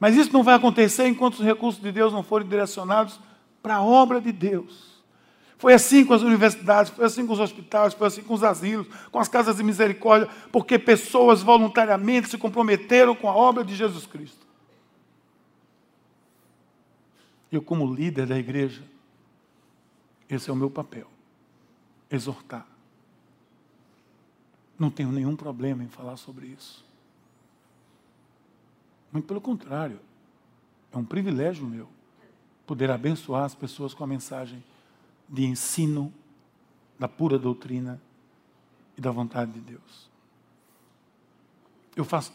Mas 0.00 0.16
isso 0.16 0.32
não 0.32 0.42
vai 0.42 0.54
acontecer 0.54 1.06
enquanto 1.06 1.34
os 1.34 1.44
recursos 1.44 1.82
de 1.82 1.92
Deus 1.92 2.14
não 2.14 2.22
forem 2.22 2.48
direcionados 2.48 3.20
para 3.62 3.76
a 3.76 3.82
obra 3.82 4.22
de 4.22 4.32
Deus. 4.32 4.93
Foi 5.56 5.72
assim 5.72 6.04
com 6.04 6.12
as 6.12 6.22
universidades, 6.22 6.92
foi 6.92 7.04
assim 7.04 7.26
com 7.26 7.32
os 7.32 7.40
hospitais, 7.40 7.94
foi 7.94 8.06
assim 8.06 8.22
com 8.22 8.34
os 8.34 8.42
asilos, 8.42 8.86
com 9.10 9.18
as 9.18 9.28
casas 9.28 9.56
de 9.56 9.62
misericórdia, 9.62 10.28
porque 10.50 10.78
pessoas 10.78 11.42
voluntariamente 11.42 12.28
se 12.28 12.38
comprometeram 12.38 13.14
com 13.14 13.28
a 13.28 13.34
obra 13.34 13.64
de 13.64 13.74
Jesus 13.74 14.06
Cristo. 14.06 14.44
Eu, 17.50 17.62
como 17.62 17.92
líder 17.92 18.26
da 18.26 18.36
igreja, 18.36 18.82
esse 20.28 20.50
é 20.50 20.52
o 20.52 20.56
meu 20.56 20.70
papel: 20.70 21.06
exortar. 22.10 22.66
Não 24.76 24.90
tenho 24.90 25.12
nenhum 25.12 25.36
problema 25.36 25.84
em 25.84 25.88
falar 25.88 26.16
sobre 26.16 26.46
isso. 26.46 26.84
Muito 29.12 29.26
pelo 29.26 29.40
contrário, 29.40 30.00
é 30.92 30.98
um 30.98 31.04
privilégio 31.04 31.64
meu 31.64 31.88
poder 32.66 32.90
abençoar 32.90 33.44
as 33.44 33.54
pessoas 33.54 33.94
com 33.94 34.02
a 34.02 34.06
mensagem 34.06 34.62
de 35.28 35.44
ensino 35.44 36.12
da 36.98 37.08
pura 37.08 37.38
doutrina 37.38 38.00
e 38.96 39.00
da 39.00 39.10
vontade 39.10 39.52
de 39.52 39.60
Deus. 39.60 40.10
Eu 41.96 42.04
faço, 42.04 42.32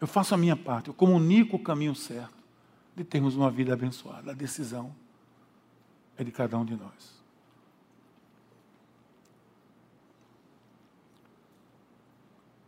eu 0.00 0.06
faço 0.06 0.34
a 0.34 0.36
minha 0.36 0.56
parte, 0.56 0.88
eu 0.88 0.94
comunico 0.94 1.56
o 1.56 1.62
caminho 1.62 1.94
certo 1.94 2.38
de 2.94 3.04
termos 3.04 3.36
uma 3.36 3.50
vida 3.50 3.72
abençoada. 3.72 4.32
A 4.32 4.34
decisão 4.34 4.94
é 6.16 6.24
de 6.24 6.30
cada 6.30 6.58
um 6.58 6.64
de 6.64 6.76
nós. 6.76 7.20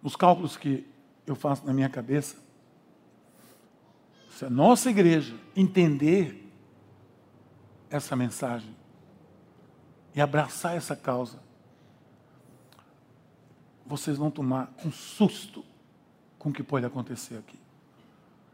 Os 0.03 0.17
cálculos 0.17 0.57
que 0.57 0.87
eu 1.27 1.37
faço 1.37 1.65
na 1.65 1.73
minha 1.73 1.89
cabeça, 1.89 2.37
se 4.31 4.45
a 4.45 4.51
nossa 4.51 4.91
igreja 4.91 5.39
entender 5.55 6.51
essa 7.89 8.17
mensagem, 8.17 8.75
e 10.14 10.20
abraçar 10.20 10.77
essa 10.77 10.94
causa, 10.94 11.38
vocês 13.87 14.16
vão 14.16 14.31
tomar 14.31 14.72
um 14.85 14.90
susto 14.90 15.64
com 16.38 16.51
o 16.51 16.53
que 16.53 16.62
pode 16.62 16.87
acontecer 16.87 17.37
aqui. 17.37 17.59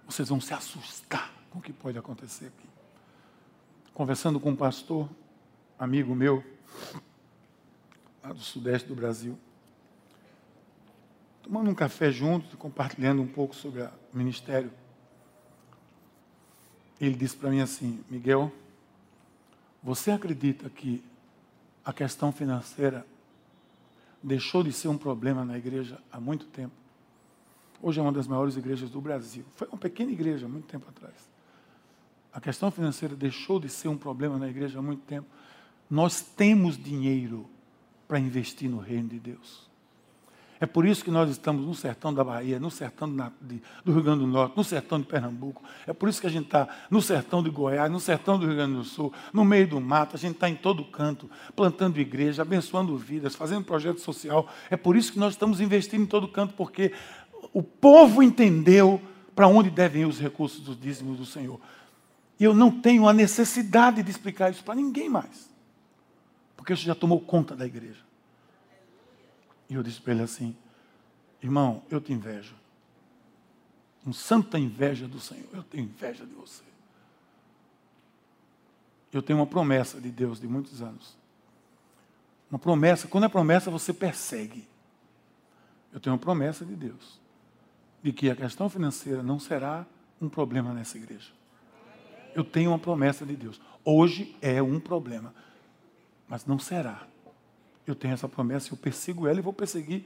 Vocês 0.06 0.28
vão 0.28 0.40
se 0.40 0.54
assustar 0.54 1.32
com 1.50 1.58
o 1.58 1.62
que 1.62 1.72
pode 1.72 1.98
acontecer 1.98 2.46
aqui. 2.46 2.68
Conversando 3.92 4.38
com 4.40 4.50
um 4.50 4.56
pastor, 4.56 5.08
amigo 5.78 6.14
meu, 6.14 6.44
lá 8.22 8.32
do 8.32 8.40
sudeste 8.40 8.88
do 8.88 8.94
Brasil, 8.94 9.38
tomando 11.42 11.70
um 11.70 11.74
café 11.74 12.11
juntos, 12.11 12.54
compartilhando 12.54 13.22
um 13.22 13.26
pouco 13.26 13.54
sobre 13.54 13.82
o 13.82 13.90
ministério. 14.12 14.70
Ele 17.00 17.14
disse 17.14 17.36
para 17.36 17.50
mim 17.50 17.61
assim: 17.61 18.04
Miguel, 18.11 18.52
você 19.82 20.11
acredita 20.11 20.68
que 20.68 21.02
a 21.89 21.93
questão 21.95 22.30
financeira 22.30 23.07
deixou 24.22 24.62
de 24.62 24.74
ser 24.74 24.89
um 24.89 24.99
problema 24.99 25.43
na 25.43 25.57
igreja 25.57 25.99
há 26.12 26.20
muito 26.20 26.45
tempo. 26.45 26.74
Hoje 27.80 27.99
é 27.99 28.03
uma 28.03 28.12
das 28.12 28.26
maiores 28.26 28.59
igrejas 28.59 28.91
do 28.91 29.01
Brasil. 29.01 29.43
Foi 29.57 29.66
uma 29.68 29.78
pequena 29.78 30.12
igreja 30.12 30.45
há 30.45 30.49
muito 30.51 30.66
tempo 30.66 30.84
atrás. 30.86 31.14
A 32.30 32.43
questão 32.43 32.70
financeira 32.70 33.16
deixou 33.16 33.59
de 33.59 33.70
ser 33.70 33.89
um 33.89 33.97
problema 33.97 34.36
na 34.36 34.47
igreja 34.51 34.80
há 34.80 34.82
muito 34.82 35.01
tempo. 35.05 35.26
Nós 35.89 36.20
temos 36.20 36.76
dinheiro 36.76 37.49
para 38.07 38.18
investir 38.18 38.68
no 38.68 38.80
reino 38.80 39.09
de 39.09 39.18
Deus. 39.18 39.67
É 40.61 40.66
por 40.66 40.84
isso 40.84 41.04
que 41.04 41.11
nós 41.11 41.30
estamos 41.30 41.64
no 41.64 41.74
sertão 41.74 42.12
da 42.12 42.24
Bahia, 42.24 42.59
no 42.59 42.70
sertão 42.70 43.09
do 43.09 43.92
Rio 43.92 44.02
Grande 44.02 44.20
do 44.20 44.26
Norte, 44.26 44.56
no 44.56 44.64
sertão 44.64 44.98
de 44.98 45.06
Pernambuco. 45.06 45.62
É 45.86 45.92
por 45.92 46.09
isso 46.09 46.20
que 46.20 46.26
a 46.26 46.30
gente 46.30 46.46
está 46.46 46.68
no 46.90 47.00
sertão 47.00 47.42
de 47.42 47.50
Goiás, 47.50 47.90
no 47.90 48.00
sertão 48.00 48.38
do 48.38 48.46
Rio 48.46 48.56
Grande 48.56 48.74
do 48.74 48.84
Sul, 48.84 49.12
no 49.32 49.44
meio 49.44 49.68
do 49.68 49.80
mato. 49.80 50.16
A 50.16 50.18
gente 50.18 50.34
está 50.34 50.48
em 50.48 50.56
todo 50.56 50.84
canto, 50.84 51.30
plantando 51.54 52.00
igreja, 52.00 52.42
abençoando 52.42 52.96
vidas, 52.96 53.36
fazendo 53.36 53.64
projeto 53.64 54.00
social. 54.00 54.48
É 54.68 54.76
por 54.76 54.96
isso 54.96 55.12
que 55.12 55.18
nós 55.18 55.34
estamos 55.34 55.61
investindo 55.61 56.02
em 56.02 56.06
todo 56.06 56.26
canto, 56.26 56.54
porque 56.54 56.92
o 57.52 57.62
povo 57.62 58.20
entendeu 58.20 59.00
para 59.36 59.46
onde 59.46 59.70
devem 59.70 60.02
ir 60.02 60.06
os 60.06 60.18
recursos 60.18 60.61
dos 60.61 60.78
dízimos 60.78 61.18
do 61.18 61.24
Senhor. 61.24 61.61
E 62.40 62.42
eu 62.42 62.52
não 62.52 62.70
tenho 62.70 63.06
a 63.06 63.12
necessidade 63.12 64.02
de 64.02 64.11
explicar 64.11 64.50
isso 64.50 64.64
para 64.64 64.74
ninguém 64.74 65.09
mais, 65.09 65.48
porque 66.56 66.72
isso 66.72 66.82
já 66.82 66.96
tomou 66.96 67.20
conta 67.20 67.54
da 67.54 67.64
igreja. 67.64 68.07
E 69.68 69.74
eu 69.74 69.82
disse 69.82 70.00
para 70.00 70.14
ele 70.14 70.22
assim: 70.22 70.56
Irmão, 71.42 71.82
eu 71.90 72.00
te 72.00 72.12
invejo. 72.12 72.54
Com 74.04 74.12
santa 74.12 74.58
inveja 74.58 75.06
do 75.06 75.20
Senhor. 75.20 75.48
Eu 75.52 75.62
tenho 75.62 75.84
inveja 75.84 76.24
de 76.24 76.32
você. 76.32 76.62
Eu 79.12 79.22
tenho 79.22 79.38
uma 79.38 79.46
promessa 79.46 80.00
de 80.00 80.10
Deus 80.10 80.40
de 80.40 80.46
muitos 80.46 80.82
anos. 80.82 81.16
Uma 82.50 82.58
promessa, 82.58 83.08
quando 83.08 83.24
é 83.24 83.28
promessa, 83.28 83.70
você 83.70 83.92
persegue. 83.92 84.66
Eu 85.92 86.00
tenho 86.00 86.14
uma 86.14 86.20
promessa 86.20 86.64
de 86.64 86.74
Deus 86.74 87.20
de 88.02 88.12
que 88.12 88.30
a 88.30 88.36
questão 88.36 88.68
financeira 88.68 89.22
não 89.22 89.38
será 89.38 89.86
um 90.20 90.28
problema 90.28 90.72
nessa 90.72 90.96
igreja. 90.96 91.30
Eu 92.34 92.44
tenho 92.44 92.70
uma 92.70 92.78
promessa 92.78 93.26
de 93.26 93.34
Deus. 93.34 93.60
Hoje 93.84 94.36
é 94.40 94.62
um 94.62 94.78
problema, 94.78 95.34
mas 96.28 96.46
não 96.46 96.58
será 96.58 97.06
eu 97.91 97.95
tenho 97.95 98.14
essa 98.14 98.28
promessa, 98.28 98.72
eu 98.72 98.76
persigo 98.76 99.26
ela 99.26 99.39
e 99.39 99.43
vou 99.43 99.53
perseguir 99.53 100.05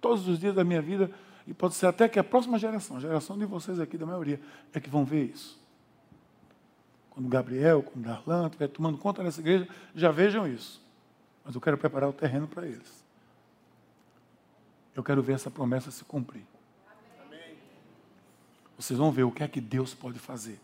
todos 0.00 0.26
os 0.26 0.38
dias 0.38 0.54
da 0.54 0.64
minha 0.64 0.80
vida. 0.80 1.10
E 1.46 1.54
pode 1.54 1.74
ser 1.74 1.86
até 1.86 2.08
que 2.08 2.18
a 2.18 2.24
próxima 2.24 2.58
geração, 2.58 2.96
a 2.96 3.00
geração 3.00 3.38
de 3.38 3.44
vocês 3.44 3.80
aqui, 3.80 3.96
da 3.96 4.06
maioria, 4.06 4.40
é 4.72 4.80
que 4.80 4.90
vão 4.90 5.04
ver 5.04 5.24
isso. 5.24 5.58
Quando 7.10 7.28
Gabriel, 7.28 7.82
quando 7.82 8.04
Darlan 8.04 8.46
estiver 8.46 8.68
tomando 8.68 8.98
conta 8.98 9.22
dessa 9.22 9.40
igreja, 9.40 9.66
já 9.94 10.10
vejam 10.10 10.46
isso. 10.46 10.80
Mas 11.44 11.54
eu 11.54 11.60
quero 11.60 11.78
preparar 11.78 12.08
o 12.08 12.12
terreno 12.12 12.46
para 12.46 12.66
eles. 12.66 13.04
Eu 14.94 15.02
quero 15.02 15.22
ver 15.22 15.34
essa 15.34 15.50
promessa 15.50 15.90
se 15.90 16.04
cumprir. 16.04 16.44
Vocês 18.76 18.98
vão 18.98 19.10
ver 19.10 19.24
o 19.24 19.32
que 19.32 19.42
é 19.42 19.48
que 19.48 19.60
Deus 19.60 19.94
pode 19.94 20.18
fazer 20.18 20.60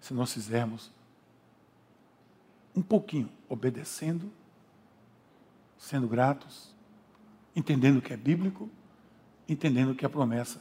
se 0.00 0.14
nós 0.14 0.32
fizermos 0.32 0.90
um 2.74 2.80
pouquinho 2.80 3.28
obedecendo 3.48 4.32
sendo 5.78 6.08
gratos, 6.08 6.74
entendendo 7.54 8.02
que 8.02 8.12
é 8.12 8.16
bíblico, 8.16 8.68
entendendo 9.48 9.94
que 9.94 10.04
a 10.04 10.10
promessa 10.10 10.60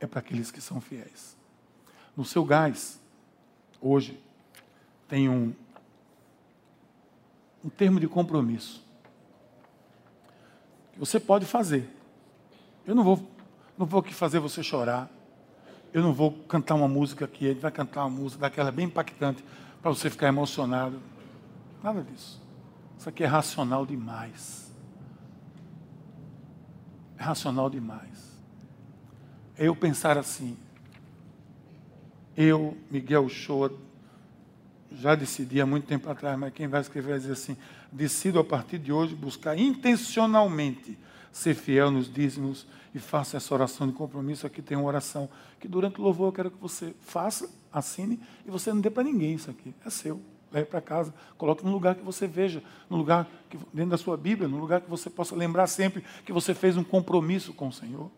é 0.00 0.06
para 0.06 0.18
aqueles 0.20 0.50
que 0.50 0.60
são 0.60 0.80
fiéis. 0.80 1.36
No 2.16 2.24
seu 2.24 2.44
gás, 2.44 3.00
hoje, 3.80 4.20
tem 5.08 5.28
um, 5.28 5.54
um 7.64 7.68
termo 7.68 8.00
de 8.00 8.08
compromisso 8.08 8.84
que 10.92 10.98
você 10.98 11.20
pode 11.20 11.46
fazer. 11.46 11.88
Eu 12.86 12.94
não 12.94 13.04
vou, 13.04 13.30
não 13.76 13.86
vou 13.86 14.02
fazer 14.02 14.40
você 14.40 14.62
chorar. 14.62 15.10
Eu 15.92 16.02
não 16.02 16.12
vou 16.12 16.32
cantar 16.32 16.74
uma 16.74 16.88
música 16.88 17.24
aqui, 17.24 17.46
ele 17.46 17.60
vai 17.60 17.70
cantar 17.70 18.04
uma 18.04 18.10
música 18.10 18.42
daquela 18.42 18.70
bem 18.70 18.86
impactante 18.86 19.42
para 19.80 19.90
você 19.90 20.10
ficar 20.10 20.28
emocionado. 20.28 21.00
Nada 21.82 22.02
disso. 22.02 22.45
Isso 22.98 23.08
aqui 23.08 23.22
é 23.22 23.26
racional 23.26 23.84
demais. 23.84 24.72
É 27.18 27.22
racional 27.22 27.70
demais. 27.70 28.40
É 29.56 29.68
eu 29.68 29.76
pensar 29.76 30.18
assim. 30.18 30.56
Eu, 32.36 32.76
Miguel 32.90 33.28
Shoa, 33.28 33.72
já 34.92 35.14
decidi 35.14 35.60
há 35.60 35.66
muito 35.66 35.86
tempo 35.86 36.08
atrás, 36.10 36.38
mas 36.38 36.52
quem 36.52 36.68
vai 36.68 36.80
escrever 36.80 37.10
vai 37.10 37.18
dizer 37.18 37.32
assim: 37.32 37.56
decido 37.90 38.38
a 38.38 38.44
partir 38.44 38.78
de 38.78 38.92
hoje 38.92 39.14
buscar 39.14 39.58
intencionalmente 39.58 40.98
ser 41.32 41.54
fiel 41.54 41.90
nos 41.90 42.12
dízimos 42.12 42.66
e 42.94 42.98
faça 42.98 43.36
essa 43.36 43.52
oração 43.52 43.86
de 43.86 43.92
compromisso. 43.92 44.46
Aqui 44.46 44.62
tem 44.62 44.76
uma 44.76 44.86
oração 44.86 45.28
que 45.60 45.68
durante 45.68 46.00
o 46.00 46.02
louvor 46.02 46.28
eu 46.28 46.32
quero 46.32 46.50
que 46.50 46.60
você 46.60 46.94
faça, 47.00 47.50
assine 47.72 48.20
e 48.46 48.50
você 48.50 48.72
não 48.72 48.80
dê 48.80 48.90
para 48.90 49.02
ninguém 49.02 49.34
isso 49.34 49.50
aqui, 49.50 49.74
é 49.84 49.90
seu 49.90 50.20
leve 50.52 50.66
para 50.66 50.80
casa, 50.80 51.12
coloque 51.36 51.64
num 51.64 51.72
lugar 51.72 51.94
que 51.94 52.04
você 52.04 52.26
veja, 52.26 52.62
num 52.88 52.96
lugar 52.96 53.28
que, 53.50 53.58
dentro 53.72 53.90
da 53.90 53.98
sua 53.98 54.16
Bíblia, 54.16 54.48
num 54.48 54.58
lugar 54.58 54.80
que 54.80 54.88
você 54.88 55.10
possa 55.10 55.34
lembrar 55.34 55.66
sempre 55.66 56.04
que 56.24 56.32
você 56.32 56.54
fez 56.54 56.76
um 56.76 56.84
compromisso 56.84 57.52
com 57.52 57.68
o 57.68 57.72
Senhor, 57.72 58.10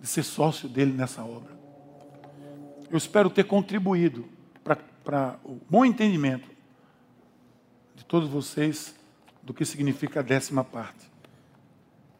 de 0.00 0.06
ser 0.06 0.22
sócio 0.22 0.68
dele 0.68 0.92
nessa 0.92 1.24
obra. 1.24 1.52
Eu 2.90 2.98
espero 2.98 3.30
ter 3.30 3.44
contribuído 3.44 4.26
para 5.04 5.38
o 5.44 5.58
bom 5.68 5.84
entendimento 5.84 6.48
de 7.94 8.04
todos 8.04 8.28
vocês 8.28 8.94
do 9.42 9.54
que 9.54 9.64
significa 9.64 10.20
a 10.20 10.22
décima 10.22 10.62
parte. 10.62 11.10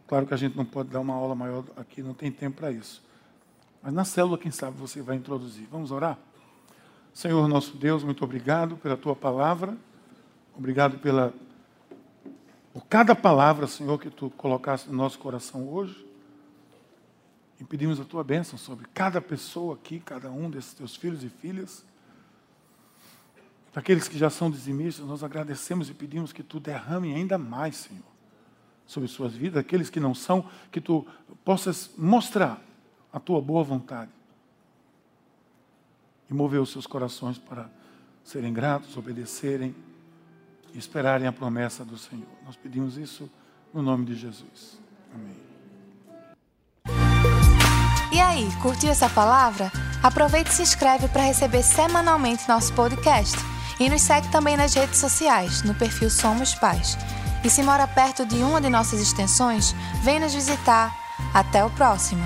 Claro 0.07 0.27
que 0.27 0.35
a 0.35 0.37
gente 0.37 0.57
não 0.57 0.65
pode 0.65 0.91
dar 0.91 1.01
uma 1.01 1.15
aula 1.15 1.35
maior 1.35 1.65
aqui, 1.77 2.03
não 2.03 2.15
tem 2.15 2.31
tempo 2.31 2.59
para 2.59 2.71
isso. 2.71 3.03
Mas 3.83 3.93
na 3.93 4.05
célula, 4.05 4.39
quem 4.39 4.51
sabe, 4.51 4.77
você 4.77 5.03
vai 5.03 5.17
introduzir. 5.17 5.67
Vamos 5.71 5.91
orar? 5.91 6.19
Senhor 7.15 7.47
nosso 7.47 7.77
Deus, 7.77 8.03
muito 8.03 8.25
obrigado 8.25 8.77
pela 8.79 8.97
tua 8.97 9.15
palavra. 9.15 9.77
Obrigado 10.57 10.99
pela 10.99 11.35
por 12.73 12.87
cada 12.87 13.15
palavra, 13.15 13.67
Senhor, 13.67 13.99
que 13.99 14.09
tu 14.09 14.31
colocaste 14.31 14.89
no 14.89 14.97
nosso 14.97 15.19
coração 15.19 15.69
hoje. 15.69 16.07
E 17.61 17.65
pedimos 17.65 18.01
a 18.01 18.05
tua 18.05 18.25
bênção 18.25 18.59
sobre 18.59 18.87
cada 18.95 19.21
pessoa 19.21 19.75
aqui, 19.75 20.01
cada 20.01 20.31
um 20.31 20.49
desses 20.49 20.73
teus 20.73 20.97
filhos 20.97 21.23
e 21.23 21.29
filhas. 21.29 21.85
Para 23.71 23.81
aqueles 23.83 24.09
que 24.09 24.17
já 24.17 24.31
são 24.31 24.51
dizimistas, 24.51 25.05
nós 25.07 25.23
agradecemos 25.23 25.91
e 25.91 25.95
pedimos 25.95 26.33
que 26.33 26.43
tu 26.43 26.59
derrame 26.59 27.15
ainda 27.15 27.37
mais, 27.37 27.77
Senhor, 27.77 28.03
sobre 28.87 29.07
suas 29.07 29.35
vidas. 29.35 29.61
Aqueles 29.61 29.91
que 29.91 30.01
não 30.01 30.15
são, 30.15 30.49
que 30.71 30.81
tu 30.81 31.07
possas 31.45 31.91
mostrar 31.99 32.59
a 33.13 33.21
tua 33.21 33.41
boa 33.43 33.63
vontade 33.63 34.11
e 36.33 36.35
mover 36.35 36.61
os 36.61 36.73
seus 36.73 36.87
corações 36.87 37.39
para 37.39 37.69
serem 38.25 38.53
gratos, 38.53 38.97
obedecerem 38.97 39.75
e 40.73 40.79
esperarem 40.79 41.27
a 41.27 41.33
promessa 41.33 41.85
do 41.85 41.99
Senhor. 41.99 42.27
Nós 42.45 42.57
pedimos 42.57 42.97
isso 42.97 43.31
no 43.73 43.83
nome 43.83 44.07
de 44.07 44.15
Jesus. 44.15 44.81
Amém. 45.15 45.37
E 48.11 48.21
aí, 48.21 48.49
curtiu 48.61 48.91
essa 48.91 49.09
palavra? 49.09 49.71
Aproveite 50.03 50.51
e 50.51 50.55
se 50.55 50.63
inscreve 50.63 51.09
para 51.09 51.23
receber 51.23 51.63
semanalmente 51.63 52.49
nosso 52.49 52.73
podcast. 52.75 53.37
E 53.79 53.89
nos 53.89 54.03
segue 54.03 54.31
também 54.31 54.57
nas 54.57 54.75
redes 54.75 54.99
sociais, 54.99 55.63
no 55.63 55.75
perfil 55.75 56.11
Somos 56.11 56.55
Pais. 56.55 56.97
E 57.45 57.51
se 57.51 57.63
mora 57.63 57.87
perto 57.87 58.25
de 58.25 58.37
uma 58.37 58.61
de 58.61 58.69
nossas 58.69 59.01
extensões, 59.01 59.75
vem 60.03 60.21
nos 60.21 60.35
visitar. 60.35 60.95
Até 61.35 61.65
o 61.65 61.71
próximo! 61.71 62.23